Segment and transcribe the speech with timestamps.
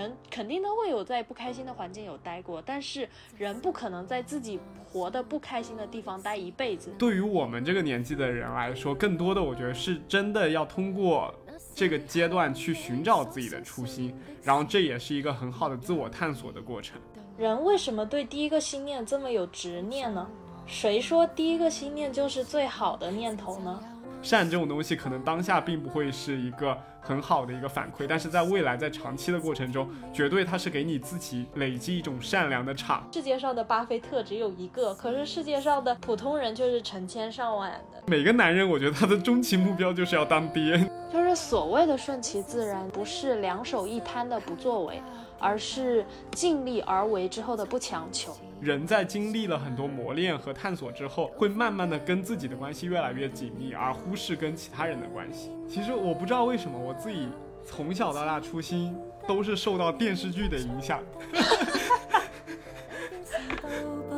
[0.00, 3.06] 人肯定都会有在不开心的环境有待过，但是
[3.36, 4.58] 人不可能在自己
[4.90, 6.90] 活得不开心的地方待一辈子。
[6.98, 11.34] 对于我们这个年纪的人来说，更多的我觉得是真的要通过
[11.74, 16.98] 这个阶段去寻找自己的初心，然后这也是一个很好的自我探索的过程。
[17.36, 20.26] 人为什么对第一个心念这么有执念呢？
[20.66, 23.82] 谁说第一个心念就是最好的念头呢？
[24.22, 33.06] 善这种东西，可能当下并不会是一个很好的一个反馈，但是在未来，在长期的过程中，绝对它是给你自己累积一种善良的场。
[33.12, 38.02] 世界上的巴菲特只有一个，可是世界上的普通人就是成千上万的。
[38.06, 40.78] 每个男人，我觉得他的终极目标就是要当爹，
[41.12, 45.02] 就是所谓的顺其自然，不是两手一摊的不作为，
[45.40, 48.36] 而是尽力而为之后的不强求。
[48.60, 55.50] 人在经历了很多磨练和探索之后，会慢慢的跟自己的关系越来越紧密，而忽视跟其他人的关系。
[55.66, 57.28] 其实我不知道为什么，我自己
[57.64, 58.94] 从小到大初心
[59.26, 61.00] 都是受到电视剧的影响。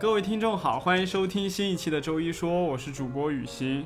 [0.00, 3.84] 各位听众好，欢迎收听新一期的周一说，我是主播雨欣。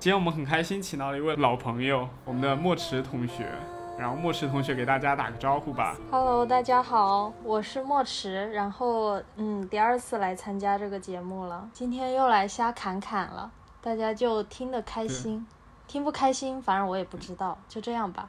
[0.00, 3.48] 今天我们很开心，请到了一位老朋友，我们的莫池同学。
[3.96, 5.96] 然后莫池同学给大家打个招呼吧。
[6.10, 8.50] Hello，大家好，我是莫池。
[8.50, 15.46] 然后，嗯，第二次来参加这个节目了，今天又来瞎侃侃了，大家就听得开心，
[15.86, 18.28] 听不开心，反正我也不知道，就这样吧。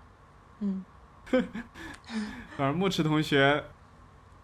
[0.59, 0.85] 嗯。
[2.55, 3.63] 反正莫池同学。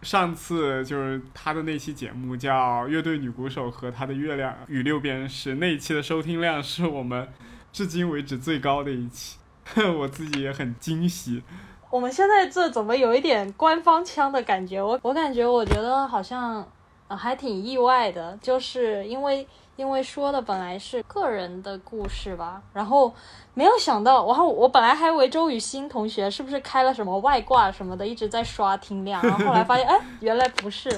[0.05, 7.27] 上次就是他的那期节目叫《乐队女鼓手和她的月亮与六便士》，那一期的收听量是我们
[7.73, 9.39] 至今为止最高的一期，
[9.97, 11.41] 我自己也很惊喜。
[11.89, 14.79] 我们现在这怎么有一点官方腔的感觉？
[14.79, 16.63] 我我感觉，我觉得好像
[17.07, 19.47] 还挺意外的，就是因为。
[19.77, 23.13] 因为说的本来是个人的故事吧，然后
[23.55, 30.89] 没有想到，然后我本来还以为周雨欣同学是不是开了什么外挂什么的，一直在刷听量，然后后来发现，哎，原来不是。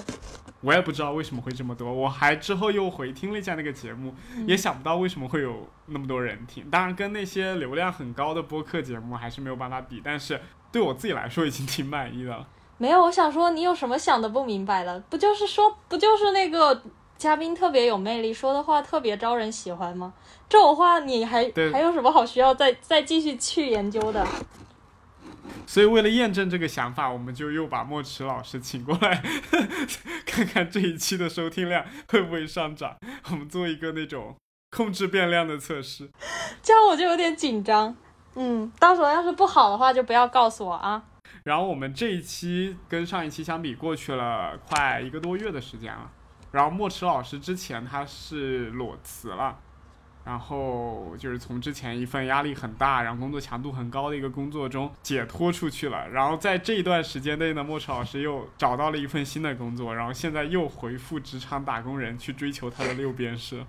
[0.61, 4.11] 我也不知道为什么会这么多，我还之后又回听了一下那个节目，
[4.47, 6.67] 也想不到为什么会有那么多人听。
[6.71, 10.41] 当然，跟那些流量很高的播客节目还是没有办法比，但是
[10.71, 12.47] 对我自己来说已经挺满意的了。
[12.79, 14.99] 没有，我想说，你有什么想的不明白的？
[15.09, 16.81] 不就是说，不就是那个？
[17.17, 20.13] 嘉宾特别有魅力，说的话特别招人喜欢吗？
[20.47, 24.25] 这种话你还还有什么好需要再再继续去研究的？
[25.65, 29.21] 所以为了验证这个想法，我们就又把莫池老师请过来，
[30.25, 32.95] 看看这一期的收听量会不会上涨。
[33.31, 34.35] 我们做一个那种
[34.71, 36.09] 控制变量的测试。
[36.61, 37.95] 这样我就有点紧张。
[38.35, 41.03] 嗯，到时候要是不好的话，就不要告诉我啊。
[41.43, 46.11] 然后我们这一期跟上一期相比，过去了快一个多月的时间了。
[46.57, 49.55] 然后莫池老师之前他是裸辞了，
[50.25, 56.09] 然后就是从之前一份压力很大，然后工作强度很高的一个工作中解脱出去了。
[56.09, 63.63] 然后在这一段时间内呢，莫池老师又找到了一份新的工作，然后现在又回复职场打工人去追求他的六边式。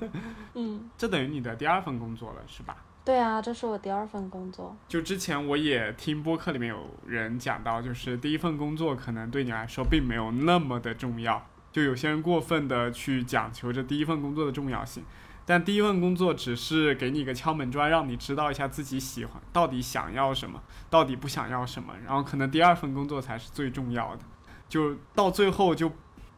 [0.54, 2.74] 嗯，这等于你的第二份工作了，是吧？
[3.04, 4.74] 对啊，这是我第二份工作。
[4.88, 11.44] 就之前我也听播客里面有人讲到，就是第一份工作可能对你来说并没有那么的重要。
[11.72, 15.04] 就有些人过分的去讲求着第一份工作的重要性，
[15.46, 24.22] 但第一份工作只是给你一个敲门砖，让你知道一下自己喜欢到底想要什么，到底不想要什么，然后可能第二份工作才是最重要的。
[24.68, 25.92] 就到最后就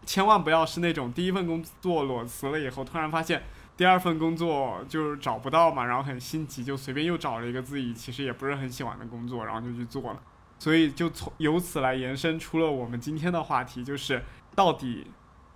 [0.05, 3.43] 千万不要是那种第一份工作裸辞了以后，突然发现
[3.75, 10.23] 第二份工作就是找不到嘛，然后很心急，就随便又找了一个自己其实也不是很喜欢的工作，然后就去做了。
[10.59, 14.23] 所以就从由此来延伸出了我们今天的话题，就是
[14.55, 15.07] 到底。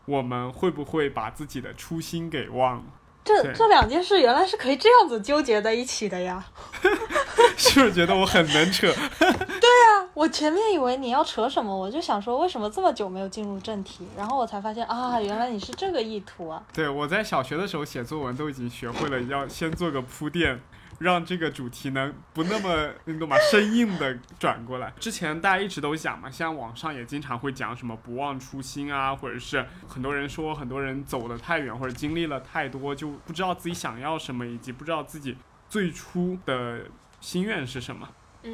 [0.06, 2.84] 我们会不会把自己的初心给忘了？
[3.24, 6.44] 这这两件事原来是可以这样子纠结在一起的呀！
[7.58, 8.86] 是不是觉得我很能扯？
[9.18, 16.62] 对呀，我前面以为你要扯什么，我就想说为什么这么久没有进入正题，然后我才发现啊，原来你是这个意图啊！
[16.72, 20.60] 对，我在小学的时候写作文都已经学会了要先做个铺垫。
[20.98, 23.36] 让这个主题能不那么你懂吗？
[23.50, 24.92] 生硬的转过来。
[24.98, 35.36] 之前大家一直都讲嘛，像网上也经常会讲什么不忘初心啊，或者是很多人说很多人走得太远或者经历了太多，就不知道自己想要什么，以及不知道自己
[35.68, 36.86] 最初的
[37.20, 38.08] 心愿是什么。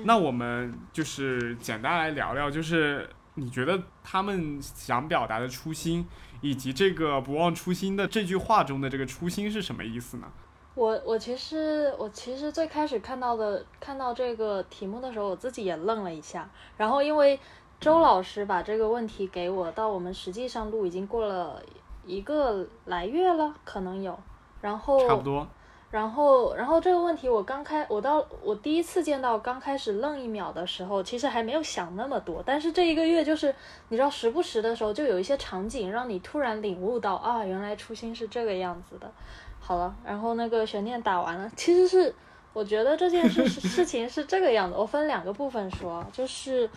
[0.05, 6.07] 那我们就是简单来聊聊，就是你觉得他们想表达的初心，
[6.41, 10.27] 以及这个不忘初心的这句话中的这个初心是什么意思呢？
[10.75, 16.49] 我我其实我其实最开始看到的看到这个题目的时候，我自己也愣了一下。
[16.77, 17.39] 然后因为
[17.79, 21.63] 周老师把这个问题给我，到我们实际上录已经过了
[22.07, 24.19] 一个来月了，可能有。
[24.61, 25.47] 然后差不多。
[25.91, 32.43] 然后，然后这个问题我刚开，我到我第一次见到，刚开始愣一秒的时候，其实还没有想那么多。
[32.47, 33.55] 但是这一个月，就是
[33.91, 39.13] 你知道，时不时的时候就有一些场景让你突然领悟到啊，原来初心是这个样子的。
[39.65, 42.13] 好了，然后那个悬念打完了，其实是
[42.53, 44.75] 我觉得这件事 事情是这个样子。
[44.77, 46.69] 我分两个部分说，就是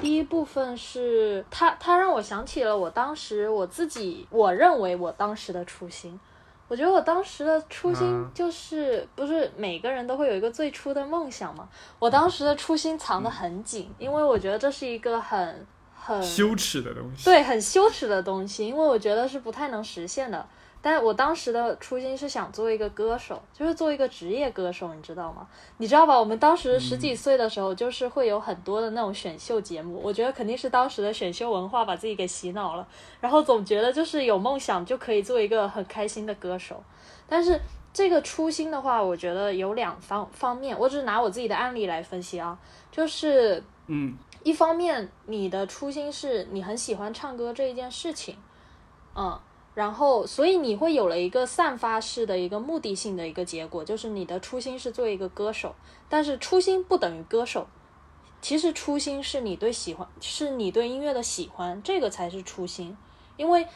[0.00, 6.20] 第一部分是他他让我想起了我当时我自己我认为我当时的初心。
[6.66, 11.68] 我觉得我当时的初心就是，不是每个人都会有一个最初的梦想嘛？
[11.98, 17.26] 我当时的初心藏得很紧，因为我觉得这是一个很很羞耻的东西。
[17.26, 20.44] 对，很羞耻的东西，因为我觉得是不太能实现的。
[20.86, 25.48] 但我当时的初心是想做一个歌手，就是做一个职业歌手，你知道吗？
[25.78, 26.20] 你知道吧？
[26.20, 29.98] 我们当时十几岁的时候，就是会有很多的那种选秀节目。
[30.04, 32.86] 我觉得肯定是当时的选秀文化把自己给洗脑了，
[33.18, 36.84] 然后总觉得就是有梦想就可以做一个很开心的歌手。
[37.26, 37.58] 但是
[37.90, 42.58] 这个初心的话，我觉得有两方方面，我只是拿我自己的案例来分析啊，
[42.92, 48.36] 就是嗯，一方面你的初心是你很喜欢唱歌这一件事情，
[49.16, 49.40] 嗯。
[49.74, 55.74] 然后，所以你会有了一个散发式的一个目的性的一个结果，就是你的初心是做一个歌手，
[56.08, 57.66] 但是初心不等于歌手，
[58.40, 62.96] 其实初心是你对喜欢，是你对音乐的喜欢，这个才是初心。
[63.36, 63.66] 因为，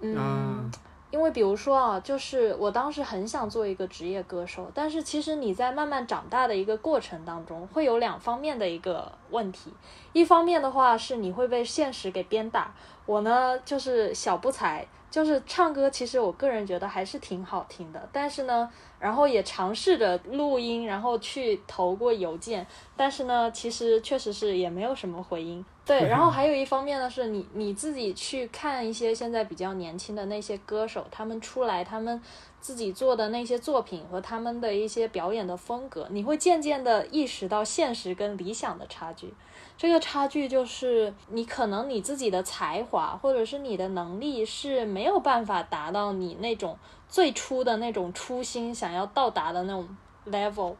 [0.00, 0.70] 嗯，
[1.10, 9.72] 因为比如说啊，就是我当时很想做一个职业歌手，但是其实你在慢慢长大的一个过程当中，会有两方面的一个问题，
[10.12, 12.74] 一方面的话是你会被现实给鞭打，
[13.06, 14.86] 我呢就是小不才。
[15.16, 18.06] 就是唱歌，其实我个人觉得还是挺好听的。
[18.12, 18.70] 但是呢，
[19.00, 25.64] 然后也尝试着录音，然后去投过邮件，但是呢，其实确实是也没有什么回音。
[25.86, 32.20] 对，然后 还有一方面呢，是你你自己去看一些现在比较年轻的那些歌手，他们出来，他们
[32.60, 39.32] 自己做的那些作品和他们的一些表演的风格，你会渐渐的意识到现实跟理想的差距。
[39.78, 46.78] 这个差距就是你可能你自己的才华或者是你的能力是没有办法达到你那种
[47.08, 49.86] 最初的那种初心想要到达的那种
[50.26, 50.76] level，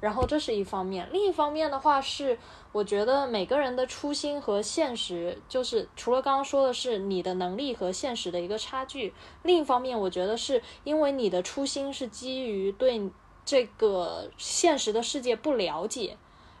[0.00, 2.38] 然后这是一方面，另一方面的话是
[2.70, 13.10] 我觉得每个人的初心和现实就是除了刚刚说的是你的能力和现实的一个差距，另一方面我觉得是因为你的初心是基于对
[13.46, 16.18] 这个现实的世界不了解。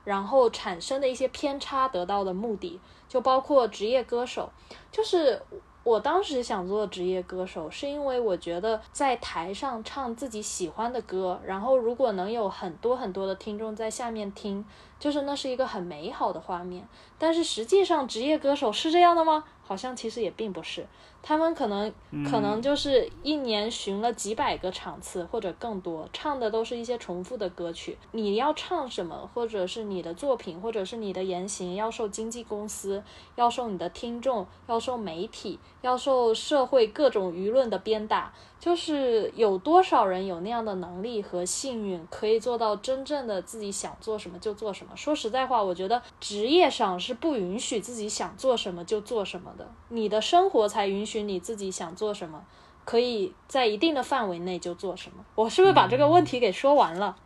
[0.08, 4.50] 然后产生的一些偏差得到的目的，就包括职业歌手。
[4.90, 5.42] 就是
[5.84, 14.64] 我当时想做职业歌手，是因为我觉得在台上唱自己喜欢的歌，然后如果能有很多很多的听众在下面听，
[14.98, 16.88] 就是那是一个很美好的画面。
[17.18, 19.44] 但是实际上，职业歌手是这样的吗？
[19.62, 20.86] 好像其实也并不是。
[21.22, 21.92] 他们可能
[22.30, 27.98] 可能就是一年巡了几百个场次或者更多，唱的都是一些重复的歌曲。
[28.12, 33.02] 你要唱什么，或者是你的作品，或者是你的言行，要受经纪公司，
[33.36, 38.32] 要受你的听众，要受媒体，要受社会各种舆论的鞭打。
[38.60, 44.96] 就是有多少人有那样的能力和幸运，可以做到真正的自己想做什么就做什么？
[44.96, 52.44] 说实在话，我觉得职业上是不允许自己想做什么就做什么的，你的生活才允许你自己想做什么，
[52.84, 55.24] 可以在一定的范围内就做什么。
[55.36, 57.16] 我是不是把这个问题给说完了？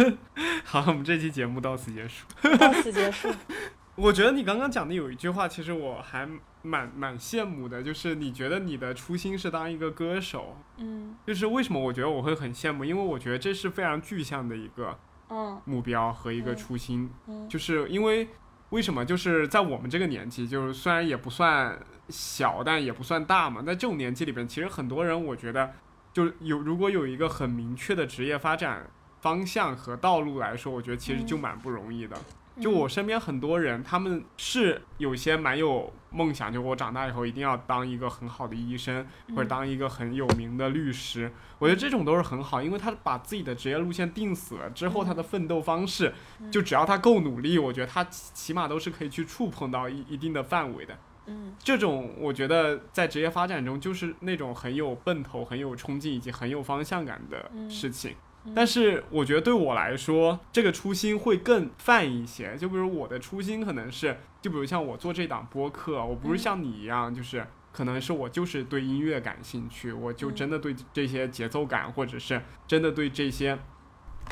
[0.64, 2.26] 好，我们这期节目到此结束。
[2.58, 3.28] 到此结束。
[3.96, 6.28] 我觉得你刚刚讲的有一句话，其实我还。
[6.64, 18.26] 蛮蛮羡慕的，就是你觉得你的初心是当一个歌手，嗯，就是为什么我觉得我会很羡慕，因为我觉得这是非常具象的一个，嗯，目标和一个初心，嗯，就是因为
[18.70, 21.78] 为什么就是在我们这个年纪，就是虽然也不算
[22.08, 25.70] 小，但也不算大嘛，在这种年纪里边，其实很多人我觉得
[26.12, 28.90] 就有如果有一个很明确的职业发展
[29.20, 32.16] 方向和道路来说，我觉得其实就蛮不容易的。
[32.60, 41.32] 就我身边很多人，他们是有些蛮有梦想，就我长大以后一定要当一个很好的医生，或者当一个很有名的律师。
[41.58, 46.14] 我觉得这种都是很好，因为他把自己的职业路线定死了之后，他的奋斗方式，
[46.50, 50.96] 就只要他够努力，我觉得他起码都是可以去触碰到一一定的范围的。
[51.26, 58.14] 嗯，这种我觉得在职业发展中，就是那种很有奔头、很有冲劲以及很有方向感的事情。
[58.54, 62.56] 但是我觉得对我来说，这个初心会更泛一些。
[62.56, 73.56] 就比如我的初心可能是，就比如像我做这档播客，我不是像你一样，就是可能是我就是对音乐感兴趣，我就真的对这些节奏感，或者是真的对这些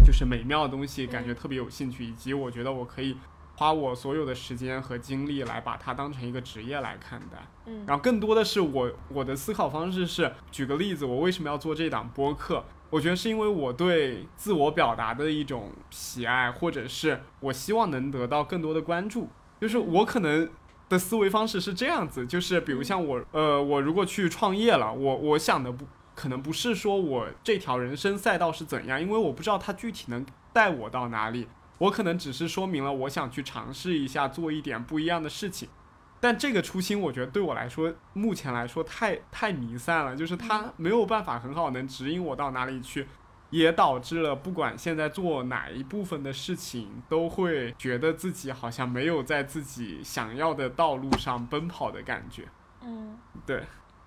[0.04, 3.16] 就是美妙的东西感觉特别有兴趣，以及我觉得我可以
[3.57, 7.38] 花我所有的时间和精力来把它当成一个职业来看待。
[7.66, 12.64] 嗯然后更多的是我我的思考方式是，举个例子，我为什么要做这档播客？
[12.92, 19.30] 我觉得是因为我对自我表达的一种喜爱，或者是我希望能得到更多的关注。
[19.58, 20.50] 就是我可能
[20.90, 31.49] 的思维方式是这样子，就是比如像我，呃，我如果去创业了，我我想的不可能不是说我这条人生赛道是怎样，因为我不知道它具体能带我到哪里。
[31.78, 35.70] 我可能只是说明了我想去尝试一下做一点不一样的事情。
[36.22, 43.08] 但这个初心，我觉得对我来说，目前来说太太弥散了，就是它没有办法很好能指引我到哪里去，
[43.50, 52.48] 也导致了不管现在做哪一部分的事情，都会觉得自己好像没有在自己想要的道路上奔跑的感觉。
[52.82, 53.64] 嗯对，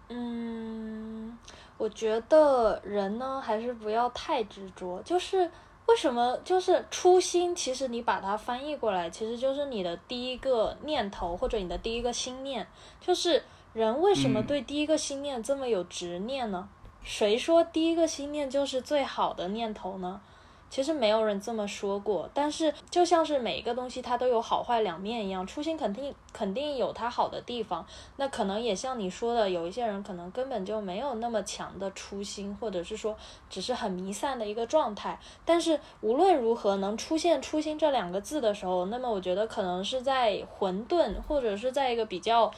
[0.07, 1.38] 嗯，
[1.77, 5.51] 我觉得人呢还是不要太执着，就是。
[5.88, 7.56] 为什么就是初心？
[7.56, 12.65] 其实你把它翻译过来，其实就是你的第一个念头或者你的第一个心念。
[13.00, 16.68] 就是人为什么嗯对第一个心念这么有执念呢？
[17.04, 20.20] 谁说第一个心念就是最好的念头呢？
[20.69, 27.86] 其实没有人这么说过，但是就像是每一个东西它都有好坏两面一样，初心肯定肯定有它好的地方。
[28.17, 33.15] 那可能也像你说的，有一些人可能根本就没有那么强的初心，或者是说
[33.50, 35.17] 只是很弥散的一个状态。
[35.45, 42.51] 但是无论如何能出现“初心”这两个字的时候，那么我觉得可能是在混沌，或者是在一个比较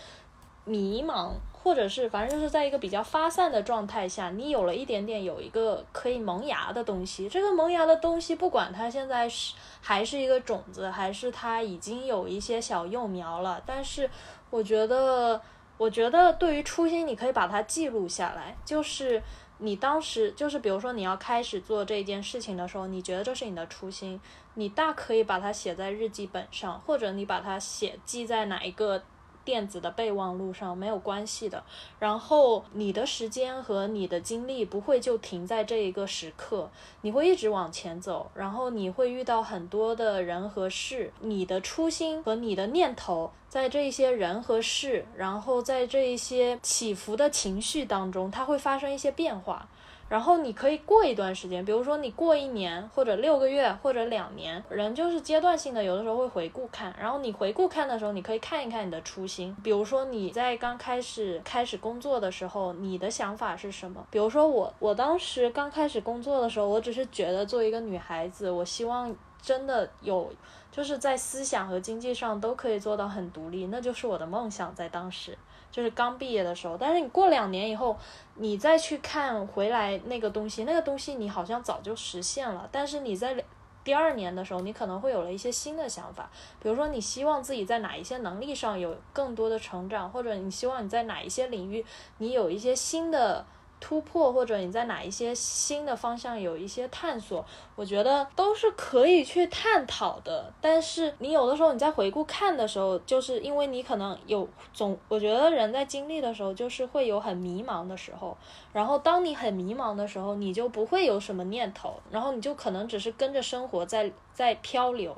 [0.66, 1.30] 迷茫，
[1.68, 7.28] 或者是反正就是在一个比较发散的状态下，你有了一点点有一个可以萌芽的东西。
[7.28, 14.10] 这个萌芽的东西，不管它现在是还是一个种子，还是它已经有一些小幼苗了，但是
[14.50, 15.42] 我觉得，
[15.78, 19.22] 我觉得对于初心，你可以把它记录下来，就是。
[19.60, 24.22] 你当时就是，比如说你要开始做这件事情的时候，你觉得这是你的初心，
[24.54, 29.02] 你大可以把它写在日记本上，或者你把它写记在哪一个
[29.48, 31.64] 电子的备忘录上，没有关系的。
[32.00, 43.32] 然后你的时间和你的精力不会就停在这一个时刻，你会一直往前走，然后你会遇到很多的人和事，你的初心和你的念头。
[43.48, 49.70] 在这一些人和事，然后在这一些起伏的情绪当中，它会发生一些变化。
[50.10, 56.96] 然后你可以过一段时间，比如说你过一年或者六个月或者两年，人就是阶段性的，有的时候会回顾看。
[57.00, 59.56] 然后你回顾看的时候，你可以看一看你的初心。
[59.64, 64.06] 比如说你在刚开始开始工作的时候，你的想法是什么？
[64.10, 70.32] 比如说我，我当时刚开始工作的时候，我只是觉得作为一个女孩子，我希望真的有。
[70.70, 74.76] 就是在思想和经济上都可以做到很独立，那就是我的梦想。
[74.76, 75.36] 在当时，
[75.72, 76.78] 就是刚毕业的时候。
[76.78, 77.98] 但是你过两年以后，
[78.36, 82.68] 你再去看回来那个东西，那个东西你好像早就实现了。
[82.72, 83.36] 但是你在
[83.84, 86.30] 第二年的时候，你可能会有了一些新的想法，
[86.62, 91.86] 比如说你希望自己在哪一些能力上有更多的成长，或者你希望你在哪一些领域
[92.18, 93.46] 你有一些新的。
[93.80, 100.52] 突破，或者你在哪一些新的方向有一些探索，我觉得都是可以去探讨的。
[100.60, 108.36] 但是你有的时候你在回顾看的时候，就是因为你可能有总，我觉得人在经历的时候就是会有很迷茫的时候。
[108.74, 115.16] 然后当你很迷茫的时候，你就不会有什么念头，然后你就可能只是跟着生活在在漂流。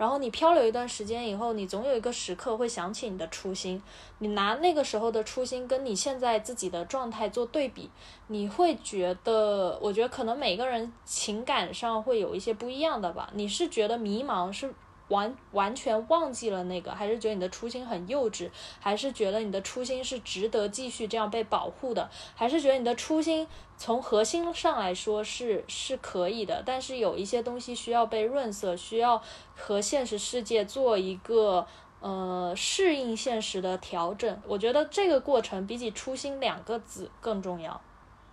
[0.00, 3.82] 然后你漂流一段时间以后，你总有一个时刻会想起你的初心。
[4.20, 7.90] 你拿那个时候的初心跟你现在自己的状态做对比，
[8.28, 13.30] 你会觉得，我觉得可能每个人情感上会有一些不一样的吧。
[13.34, 14.72] 你是觉得迷茫，是
[15.08, 18.48] 完完全忘记了那个，还是觉得你的初心很幼稚，
[18.80, 23.46] 还是觉得你的初心是值得继续这样被保护的，还是觉得你的初心
[23.80, 29.20] 从核心上来说是是可以的，但是有一些东西需要被润色，需要
[29.56, 31.66] 和现实世界做一个
[32.00, 34.38] 呃适应现实的调整。
[34.46, 37.80] 我觉得这个过程比起初心两个字更重要。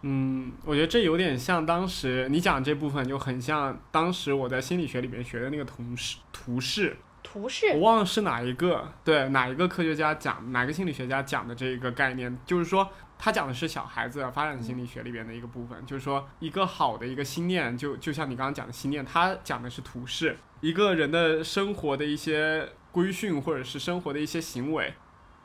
[0.01, 6.97] 嗯，我觉得这有点像当时你讲这部分，就很像当时我在心理学里面学的那个同事图示。
[7.23, 12.87] 图示我忘了是哪一个，对哪一个科学家讲，哪个心理学家讲的这个概念，就是说
[13.19, 24.93] 他讲的是小孩子发展心理学里边的一个部分，就是说一个好的一个心念，就就像你刚刚讲的心念，他讲的是图示，一个人的生活的一些规训或者是生活的一些行为。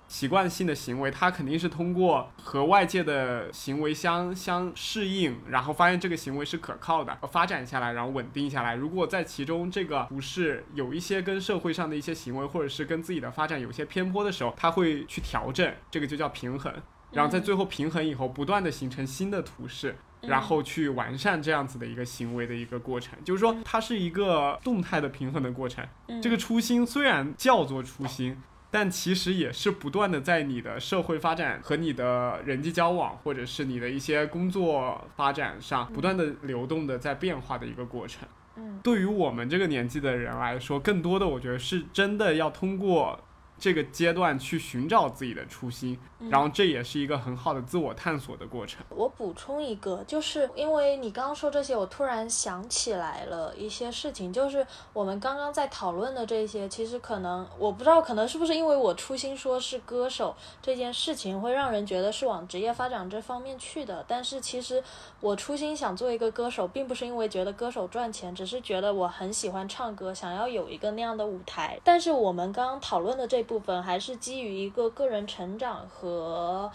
[0.09, 8.75] 习惯性的行为，他肯定是通过和外界的行为相相适应，然后发现这个行为是可靠的，发展下来，然后稳定下来。
[8.75, 16.71] 如果在其中这个不是有一些跟社会上的一些行为，或者是跟自己的发展有些偏颇的时候，他会去调整，这个就叫平衡。
[17.13, 19.97] 然后在最后平衡以后，不断的形成新的图式。
[20.25, 25.85] 然后去完善这样子的一个行为的一个过程，就是说它是一个动态的平衡的过程。
[26.23, 28.41] 这个初心虽然叫做初心，
[28.71, 38.29] 但其实也是不断的在你的社会发展和你的人际交往，或者是你的一些工作发展上，不断的流动的在变化的一个过程。
[38.55, 43.19] 嗯，对于我们这个年纪的人来说，更多的我觉得是真的要通过。
[43.63, 45.97] 这个阶段去寻找自己的初心，
[46.29, 48.85] 然后这也是一个很好的自我探索的过程。
[48.89, 64.05] 我补充一个，就是因为你刚刚说这些，我突然想起来了一些事情，就是我们刚刚在讨论的这些，其实可能我不知道，可能是不是因为我初心说是歌手这件事情，会让人觉得是往职业发展这方面去的。
[64.09, 64.83] 但是其实
[65.21, 71.79] 我初心想做一个歌手，并不是因为觉得歌手赚钱，只是觉得我很喜欢唱歌，想要有一个那样的舞台。
[71.85, 76.73] 但是我们刚刚讨论的这部部分还是基于一个个人成长和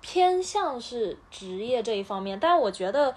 [0.00, 3.14] 偏向是职业这一方面，但我觉得，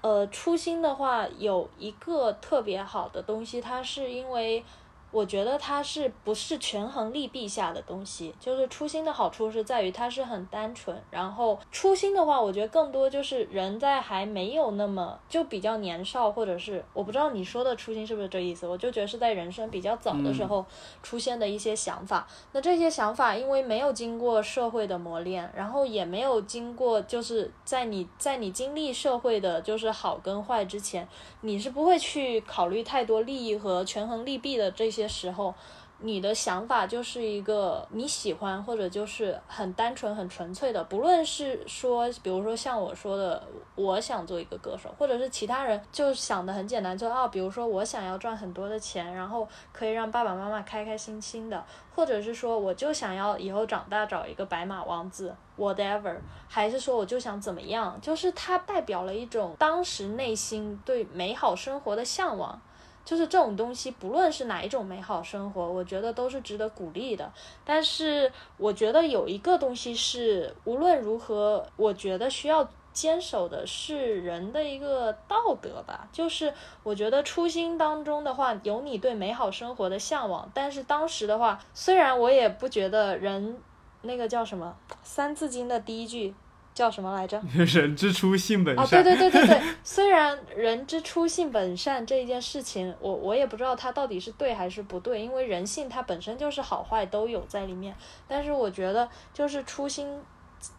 [0.00, 4.64] 呃，初心的话有一个特别好的东西，它是因为。
[5.10, 8.34] 我觉得它是不是权衡利弊下的东西？
[8.38, 10.94] 就是初心的好处是在于它是很单纯。
[11.10, 18.66] 然后初心的话，我觉得更多就是人在还没有那么就比较年少，或者是我不知道你说的初心是不是这意思？
[18.66, 20.62] 我就觉得是在人生比较早的时候
[21.02, 22.28] 出现的一些想法。
[22.52, 31.08] 那这些想法因为没有经过社会的磨练，然后也没有经过就是在你在你经历社会的就是好跟坏之前，
[31.40, 34.97] 你是不会去考虑太多利益和权衡利弊的这些。
[35.02, 35.54] 些时候，
[36.00, 40.82] 你的想法就是一个你喜欢或者就是很单纯、很纯粹的。
[40.84, 43.42] 不论是说，比如说像我说的，
[43.74, 51.64] 我想做一个歌手，或者是其他人就想的很简单，就啊，比如说我想要赚很多的钱，然后可以让爸爸妈妈开开心心的，
[51.94, 62.60] 或者是说我就想要以后长大找一个白马王子，whatever，还是说我就想怎么样，就是它代表了一种当时内心对美好生活的向往。
[63.08, 67.32] 就是这种东西，不论是哪一种美好生活，我觉得都是值得鼓励的。
[67.64, 76.06] 但是，我觉得有一个东西是无论如何，我觉得需要坚守的是人的一个道德吧。
[76.12, 83.58] 就是我觉得初心当中的话，有你对美好生活的向往，但是当时的话，虽然我也不觉得人
[84.02, 86.34] 那个叫什么《三字经》的第一句。
[86.78, 87.42] 叫什么来着？
[87.52, 88.84] 人之初，性本善。
[88.84, 89.60] 啊，对对对对对。
[89.82, 97.92] 虽然人之初性本善这一件事情，我我也不知道它到底是对还是不对，因为人性它本身就是好坏都有在里面。
[98.28, 100.06] 但是我觉得，就是初心。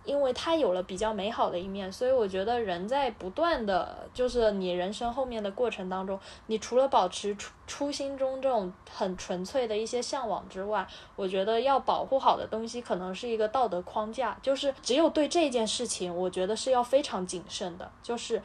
[0.04, 18.42] 因为它有了比较美好的一面，所以我觉得人在不断的就是你人生后面的过程当中，你除了保持初初心中这种很纯粹的一些向往之外，我觉得要保护好的东西可能是一个道德框架，就是只有对这件事情，我觉得是要非常谨慎的，就是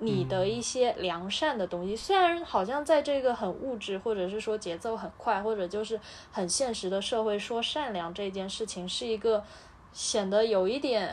[0.00, 5.98] 你的一些良善的东西，虽然好像在这个很物质或者是说节奏很快或者就是
[6.30, 9.42] 很现实的社会，说善良这件事情是一个。
[9.98, 11.10] 显得有一点，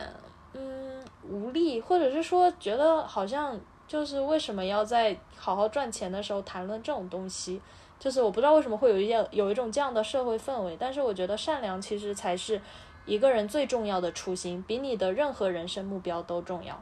[0.52, 7.60] 嗯，无力，或者是说觉得好像就是为什么要在好好赚钱的时候谈论这种东西？
[7.98, 10.76] 就是我不知道为什么会有一件有一种这样的社会氛围。
[10.78, 12.60] 但是我觉得善良其实才是
[13.06, 16.80] 一个人最重要的初心，比你的任何人生目标都重要。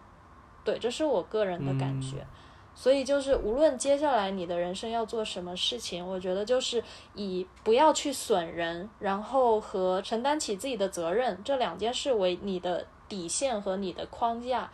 [0.63, 2.27] 对，这是我个人的感觉。
[2.75, 6.83] 所以就是，无论接下来你的人生要做什么事情，我觉得就是
[7.15, 14.71] 以不要去损人，然后和承担起自己的责任这两件事为你的底线和你的框架。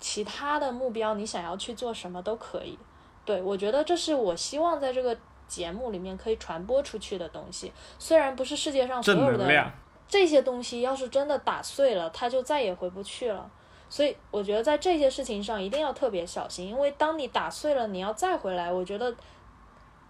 [0.00, 2.76] 其他的目标，你想要去做什么都可以。
[3.24, 7.72] 对我觉得这是我希望在这个节目里面可以传播出去的东西。
[8.00, 9.72] 虽然不是世界上所有的
[10.08, 13.48] 这些东西，要是真的打碎了，它就再也回不去了。
[13.92, 19.14] 所以我觉得在这些事情上一定要特别小心，因为当你打碎了，你要再回来，我觉得，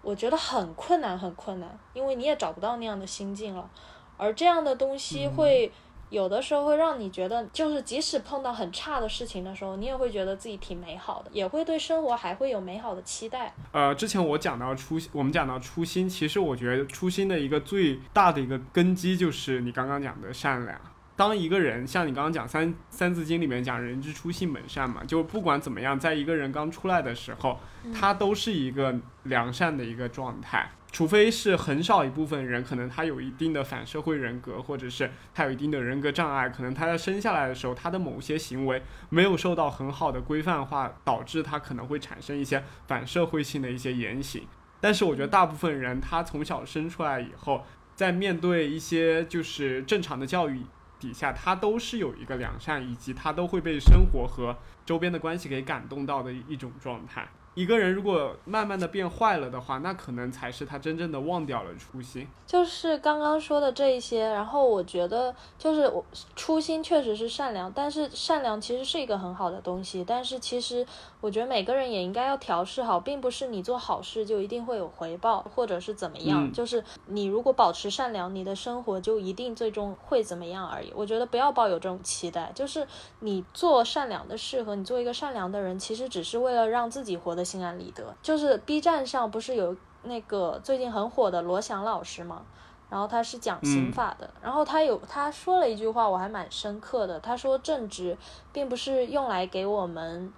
[0.03, 3.68] 我觉得很困难，很困难，因为你也找不到那样的心境了。
[4.16, 5.73] 而这样的东西会
[6.11, 13.53] 有的时候会让你觉得，就是即使碰到很差的事情的时候，你也会觉得自己挺美好的，也会对生活还会有美好的期待。
[13.73, 20.81] 呃，之前我讲到初，我们讲到初心，其实我觉得初心的一个最大的一个根基就是你刚刚讲的善良。
[21.14, 27.61] 当一个人像你刚刚讲《三三字经》里面讲“人之初，性本善”嘛，就不管怎么样，在一个人刚出来的时候，
[27.94, 30.70] 他都是一个良善的一个状态。
[30.90, 44.46] 除非是很少一部分人，可能他有一定的反社会人格，或者是他有一定的人格障碍，可能他在生下来的时候，他的某些行为没有受到很好的规范化，导致他可能会产生一些反社会性的一些言行。
[44.83, 50.61] 但是我觉得大部分人，他从小生出来以后，在面对一些就是正常的教育。
[51.03, 57.29] 底下，他都是有一个良善，以及他都会被生活和周边的关系给感动到的一种状态。
[57.55, 62.27] 一个人如果慢慢的变坏了的话，那可能才是他真正的忘掉了初心。
[62.47, 66.05] 就是刚刚说的这一些，然后我觉得就是我
[66.37, 70.87] 初心确实是善良，但是善良其实是一个很好的东西，但是其实
[71.21, 76.47] 我觉得每个人也应该要调试好，并不是你做好事就一定会有回报，或者是怎么样。
[76.47, 80.93] 嗯就是你如果保持善良，你的生活就一定最终会怎么样而已。
[80.95, 82.87] 我觉得不要抱有这种期待，就是
[83.21, 88.14] 你做善良的事和你做一个善良的人，其实只是为了让自己活得心安理得。
[88.22, 92.42] 就是 B 站上不是有那个最近很火的罗翔老师吗？
[92.90, 97.18] 然后他是讲刑法的，然后他有他说了一句话，我还蛮深刻的。
[97.20, 98.18] 他说正直
[98.52, 100.31] 并不是用来给我们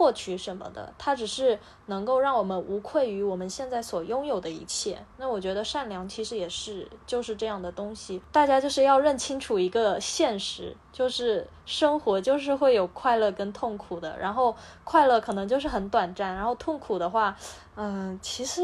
[0.00, 4.98] 获取什么的，它只是能够让我们无愧于我们现在所拥有的一切。
[5.18, 17.36] 那我觉得善良其实也是就是这样的东西，大家就是要认清楚一个现实，就是生活就是会有快乐跟痛苦的，然后快乐可能就是很短暂，然后痛苦的话，
[17.76, 18.62] 嗯，其实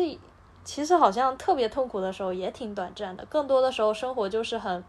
[0.65, 4.83] 其实好像特别痛苦的时候也挺短暂的，更多的时候生活就是很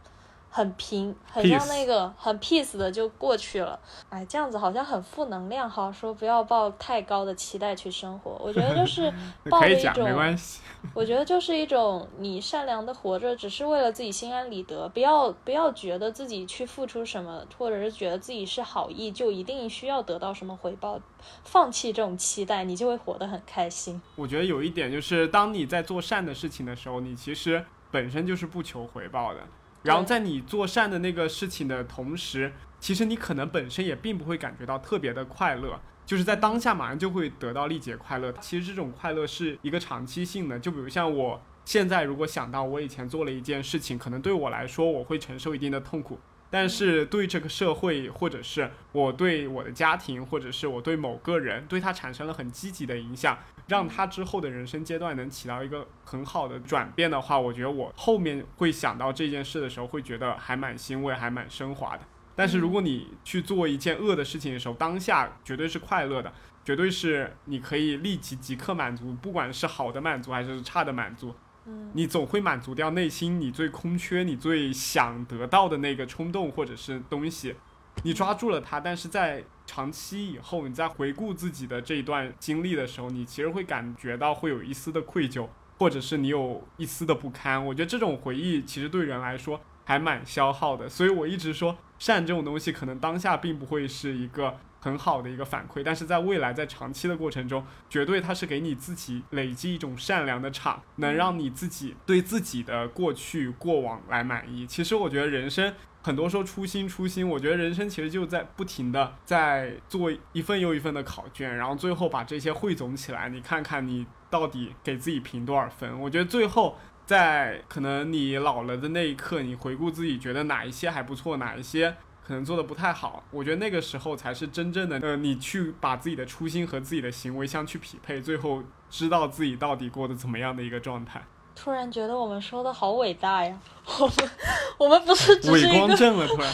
[0.58, 3.80] 很平，很像那个很 peace 的就过去了。
[4.10, 8.42] 哎，这样子好像很负能量哈，说不要抱太高的期待去生活。
[8.44, 9.14] 我觉得就是
[9.52, 10.62] 抱一种没关系。
[10.96, 21.00] 我觉得就是一种你善良的活着，只是为了自己心安理得，不要不要觉得自己去付出什么，或者是觉得自己是好意，就一定需要得到什么回报，
[21.44, 24.02] 放弃这种期待，你就会活得很开心。
[24.16, 29.42] 我觉得有一点就是，当你在做善的事情的时候，你其实本身就是不求回报的。
[29.88, 38.32] 然后在你做善的那个事情的同时，其实你可能本身也并不会感觉到特别的快乐，就是在当下马上就会得到立即快乐。
[38.34, 46.20] 其实这种快乐是一个长期性的，就比如像我现在如果想到我以前做了一件事情，可能对我来说我会承受一定的痛苦，
[46.50, 62.04] 但是对这个社会，或者是我对我的家庭，或者是我对某个人，对他产生了很积极的影响，让他之后的人生阶段能起到一个很好的转变的话，我觉得我后面会想到这件事的时候，会觉得还蛮欣慰，还蛮升华的。
[62.36, 66.32] 但是如果你去做一件恶的事情的时候，当下绝对是快乐的，
[66.64, 71.34] 绝对是你可以立即即刻满足，不管是好的满足还是差的满足，
[71.66, 77.56] 嗯你总会满足掉内心你最空缺、你最想得到的那个冲动或者是东西。
[78.04, 87.64] 你抓住了它，但是在长期以后，你在回顾自己的这一段经历的时候，你其实会感觉到会有一丝的愧疚，或者是你有一丝的不堪。
[87.64, 104.66] 我觉得这种回忆其实对人来说还蛮消耗的，所以我一直说善这种东西可能当下并不会是一个很好的一个反馈，但是在未来在长期的过程中，绝对它是给你自己累积一种善良的场，能让你自己对自己的过去过往来满意。
[104.66, 105.74] 其实我觉得人生。
[106.08, 116.00] 很多说初心，初心，我觉得人生其实就在不停的在做一份又一份的考卷，然后最后把这些汇总起来，你看看你到底给自己评多少分。
[116.00, 121.94] 我觉得最后在可能你老了的那一刻，你回顾自己，觉得哪一些还不错，哪一些
[122.26, 131.22] 可能做的不太好，我觉得那个时候才是真正的呃，你去把自己的初心和自己的行为相去匹配，最后知道自己到底过得怎么样的一个状态。
[131.58, 133.60] 突然觉得我们说的好伟大呀！
[134.00, 134.30] 我们
[134.78, 136.48] 我们不是只是一个，光正了，突然。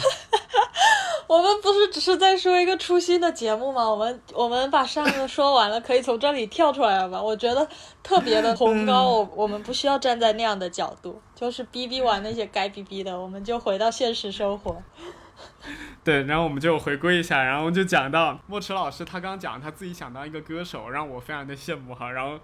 [1.26, 3.88] 我们不是只是在说一个初心的节目吗？
[3.88, 7.20] 我们我们把上个说完了，可以从这里跳出来了吧？
[7.20, 7.66] 我觉得
[8.02, 14.76] 特别的崇高，我我们不需要站在那样的角度，就是逼逼完那些该逼逼的，我们就回到现实生活。
[16.04, 22.10] 对，然后我们就回归一下，然后就讲到莫池老师，他刚讲他自己想当一个歌手，让我非常的羡慕哈。
[22.10, 22.38] 然后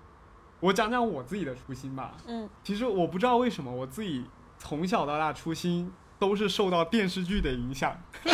[0.61, 2.15] 我讲讲我自己的初心吧。
[2.27, 4.25] 嗯，其实我不知道为什么我自己
[4.59, 7.97] 从小到大初心都是受到电视剧的影响。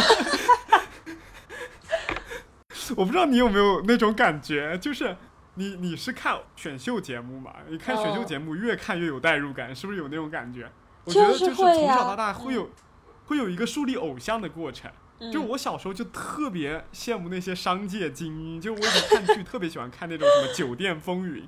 [2.96, 5.16] 我不知道你有没有那种感觉，就是
[5.54, 7.54] 你你是看选秀节目嘛？
[7.68, 10.70] 你看选秀哦节目越看越有代入感，是不是有那种感觉？
[11.04, 12.70] 我觉得就是从小到大会有、
[13.26, 14.90] 会有一个树立偶像的过程。
[15.18, 21.42] 嗯就我小时候就特别羡慕那些商界精英，就我以前看剧特别喜欢看那种什么《酒店风云》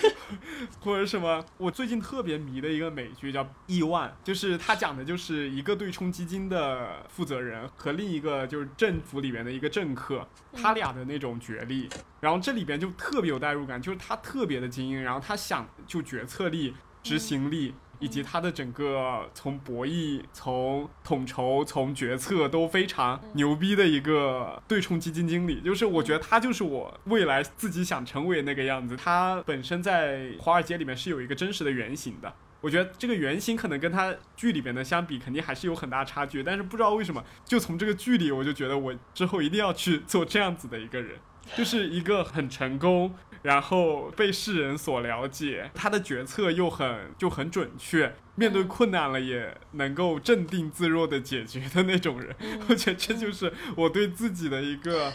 [0.80, 1.44] 或者什么。
[1.58, 11.88] 我最近特别迷的一个美剧叫《亿万》，就是它讲的就是一个对冲基金的负责人和另一个就是政府里面的一个政客，他俩的那种角力。
[12.20, 17.74] 然后这里边就特别有代入感，就是他特别的精英，然后他想就决策力、执行力。
[18.04, 28.94] 以及他的整个从博弈、从统筹、从决策都非常牛逼的一个对冲基金经理，就是我觉得他就是我未来自己想成为的那个样子。
[28.94, 32.30] 他本身在华尔街里面是有一个真实的原型的。
[32.60, 36.42] 我觉得这个原型可能跟他剧里边的相比，肯定还是有很大差距。
[36.42, 41.18] 但是不知道为什么，就从这个剧里，我就觉得我之后一定要去做这样子的一个人，
[41.56, 43.14] 就是一个很成功，
[43.44, 52.34] 然后被世人所了解，他的决策又很就很准确，面对困难了也能够镇定自若的解决的那种人。
[52.68, 55.12] 我觉得这就是我对自己的一个。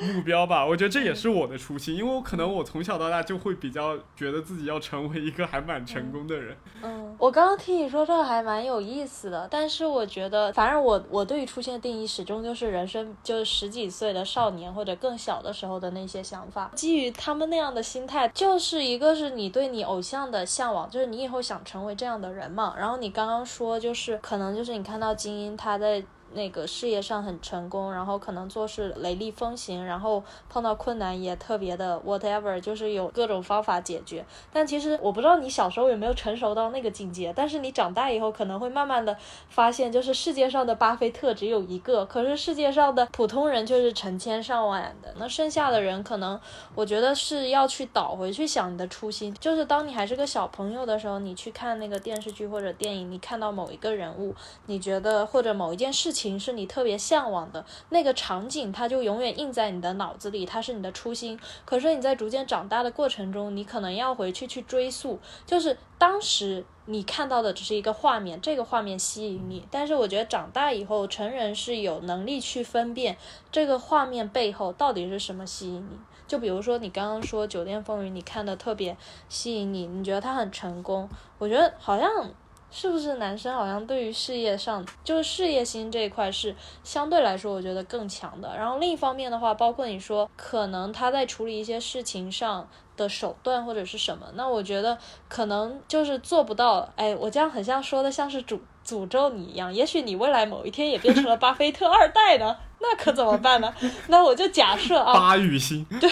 [0.00, 6.56] 目标吧，我觉得这也是我的初心，因为我可能我从小到大就会比较觉得自己要成为一个还蛮成功的人。
[6.82, 22.74] 嗯，我刚刚听你说这个还蛮有意思的，但是我觉得，反正我我对于初心的定义始终就是人生就是十几岁的少年或者更小的时候的那些想法，基于他们那样的心态，就是一个是你对你偶像的向往，就是你以后想成为这样的人嘛。
[22.78, 26.02] 然后你刚刚说就是可能就是你看到精英他在。
[26.32, 34.24] 那个事业上很成功，然后可能做事雷厉风行，然后碰到困难也特别的 whatever，就是有各种方法解决。
[34.52, 39.16] 但其实我不知道你小时候有没有成熟到那个境界，但是你长大以后可能会慢慢的
[39.48, 45.12] 发现，就是世界上的巴菲特只有一个，可是世界上的普通人就是成千上万的。
[45.16, 46.40] 那剩下的人可能，
[46.76, 54.32] 我觉得是要去倒回去想你的初心，就是当你还是个小朋友的时候，你去看那个电视剧或者电影，你看到某一个人物，
[54.66, 56.19] 你觉得或者某一件事情。
[56.20, 61.40] 情是你特别向往的那个场景，它就永远印在你的脑子里，它是你的初心。
[61.64, 69.66] 可是你在逐渐长大的过程中，你可能要回去去追溯，就是当时你看到的只是一个画面，这个画面吸引你。
[69.70, 73.16] 但是我觉得长大以后，成人是有能力去分辨
[73.50, 75.98] 这个画面背后到底是什么吸引你。
[76.28, 78.96] 就比如说你刚刚说《酒店风云》，你看的特别
[79.28, 82.30] 吸引你，你觉得它很成功，我觉得好像。
[82.70, 86.54] 是不是男生好像对于事业上就是事业心这一块是
[86.84, 88.56] 相对来说我觉得更强的。
[88.56, 94.96] 然后另一方面的话，包括你说可能他在处理一些事情上的手段或者是什么，那我觉得
[95.28, 96.88] 可能就是做不到。
[96.96, 99.72] 哎，我这样很像说的像是诅诅咒你一样。
[99.72, 103.72] 也许你未来某一天也变成了巴菲特二代呢，那可怎么办呢？
[104.08, 106.10] 那我就假设啊，巴雨星对，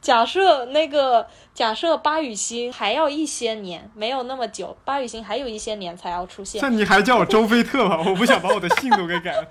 [0.00, 1.26] 假设那个。
[1.54, 6.60] 假设巴雨星还要一些年，没有那么久，巴雨星还有一些年才要出现。
[6.60, 8.02] 那你还叫我周菲特吧？
[8.04, 9.46] 我不想把我的姓都给改了。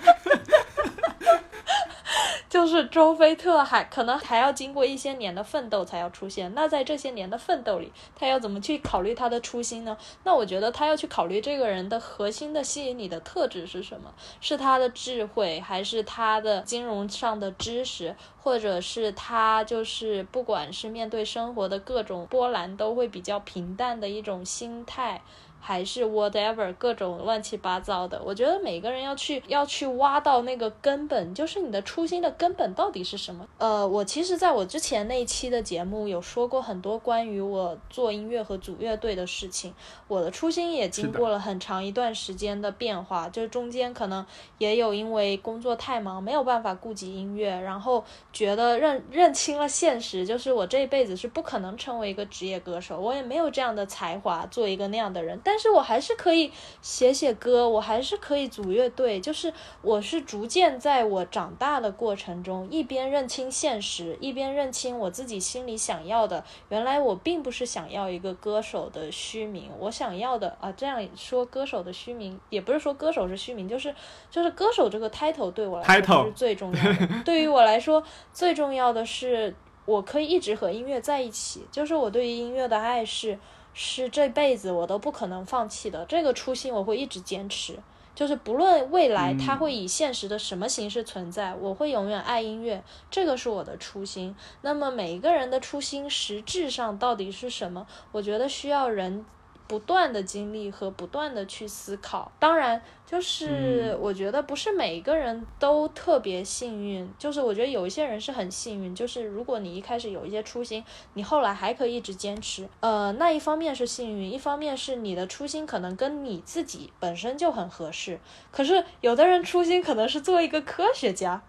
[2.50, 6.54] 就是周菲特还可能还要经过一些年的奋斗才要出现。
[6.54, 9.98] 那在这些年的奋斗里，他要怎么去考虑他的初心呢？
[10.24, 14.14] 那我觉得他要去考虑这个人的核心的吸引你的特质是什么？
[14.40, 25.24] 是他的智慧，还是他的金融上的知识，或者是他就是不管是面对生活的各种波澜都会比较平淡的一种心态。
[25.66, 33.48] 还是 whatever 各种乱七八糟的，我觉得每个人要去要去挖到那个根本，就是你的初心的根本到底是什么？
[33.60, 39.74] 呃，我其实在我之前那一期的节目有说过很多关于我做音乐和组乐队的事情，
[40.10, 44.26] 我的初心也经过了很长一段时间的变化，就是中间可能
[44.58, 55.53] 也有因为工作太忙没有办法顾及音乐，然后觉得认认清了现实，就是我这一辈子是不可能成为一个职业歌手，我也没有这样的才华做一个那样的人，但。
[55.54, 59.22] 但是我还是可以写写歌，我还是可以组乐队。
[59.22, 66.44] 就是我是逐渐在我长大的过程中，一边认清现实，一边认清我自己心里想要的。
[66.70, 73.94] 原来我并不是想要一个歌手的虚名，我想要的啊，这样说歌手的虚名，也不是说歌手是虚名，就是
[74.32, 77.08] 就是歌手这个 title 对我来说是最重要的。
[77.24, 79.54] 对于我来说，最重要的是
[79.86, 81.64] 我可以一直和音乐在一起。
[81.72, 83.38] 就是我对于音乐的爱是。
[83.74, 87.80] 是这辈子我都不可能放弃的这个初心，我会一直坚持。
[88.16, 94.36] 就是不论未来它会以现实的什么形式存在，我会永远爱音乐，这个是我的初心。
[94.62, 97.88] 那么每一个人的初心实质上到底是什么？
[98.12, 99.26] 我觉得需要人。
[99.68, 118.20] 不断的经历和不断的去思考，当然就是我觉得不是每一个人都特别幸运，就是我觉得有一些人是很幸运，就是如果你一开始有一些初心，你后来还可以一直坚持，呃，那一方面是幸运，一方面是你的初心可能跟你自己本身就很合适。
[118.52, 121.42] 可是有的人初心可能是做一个科学家，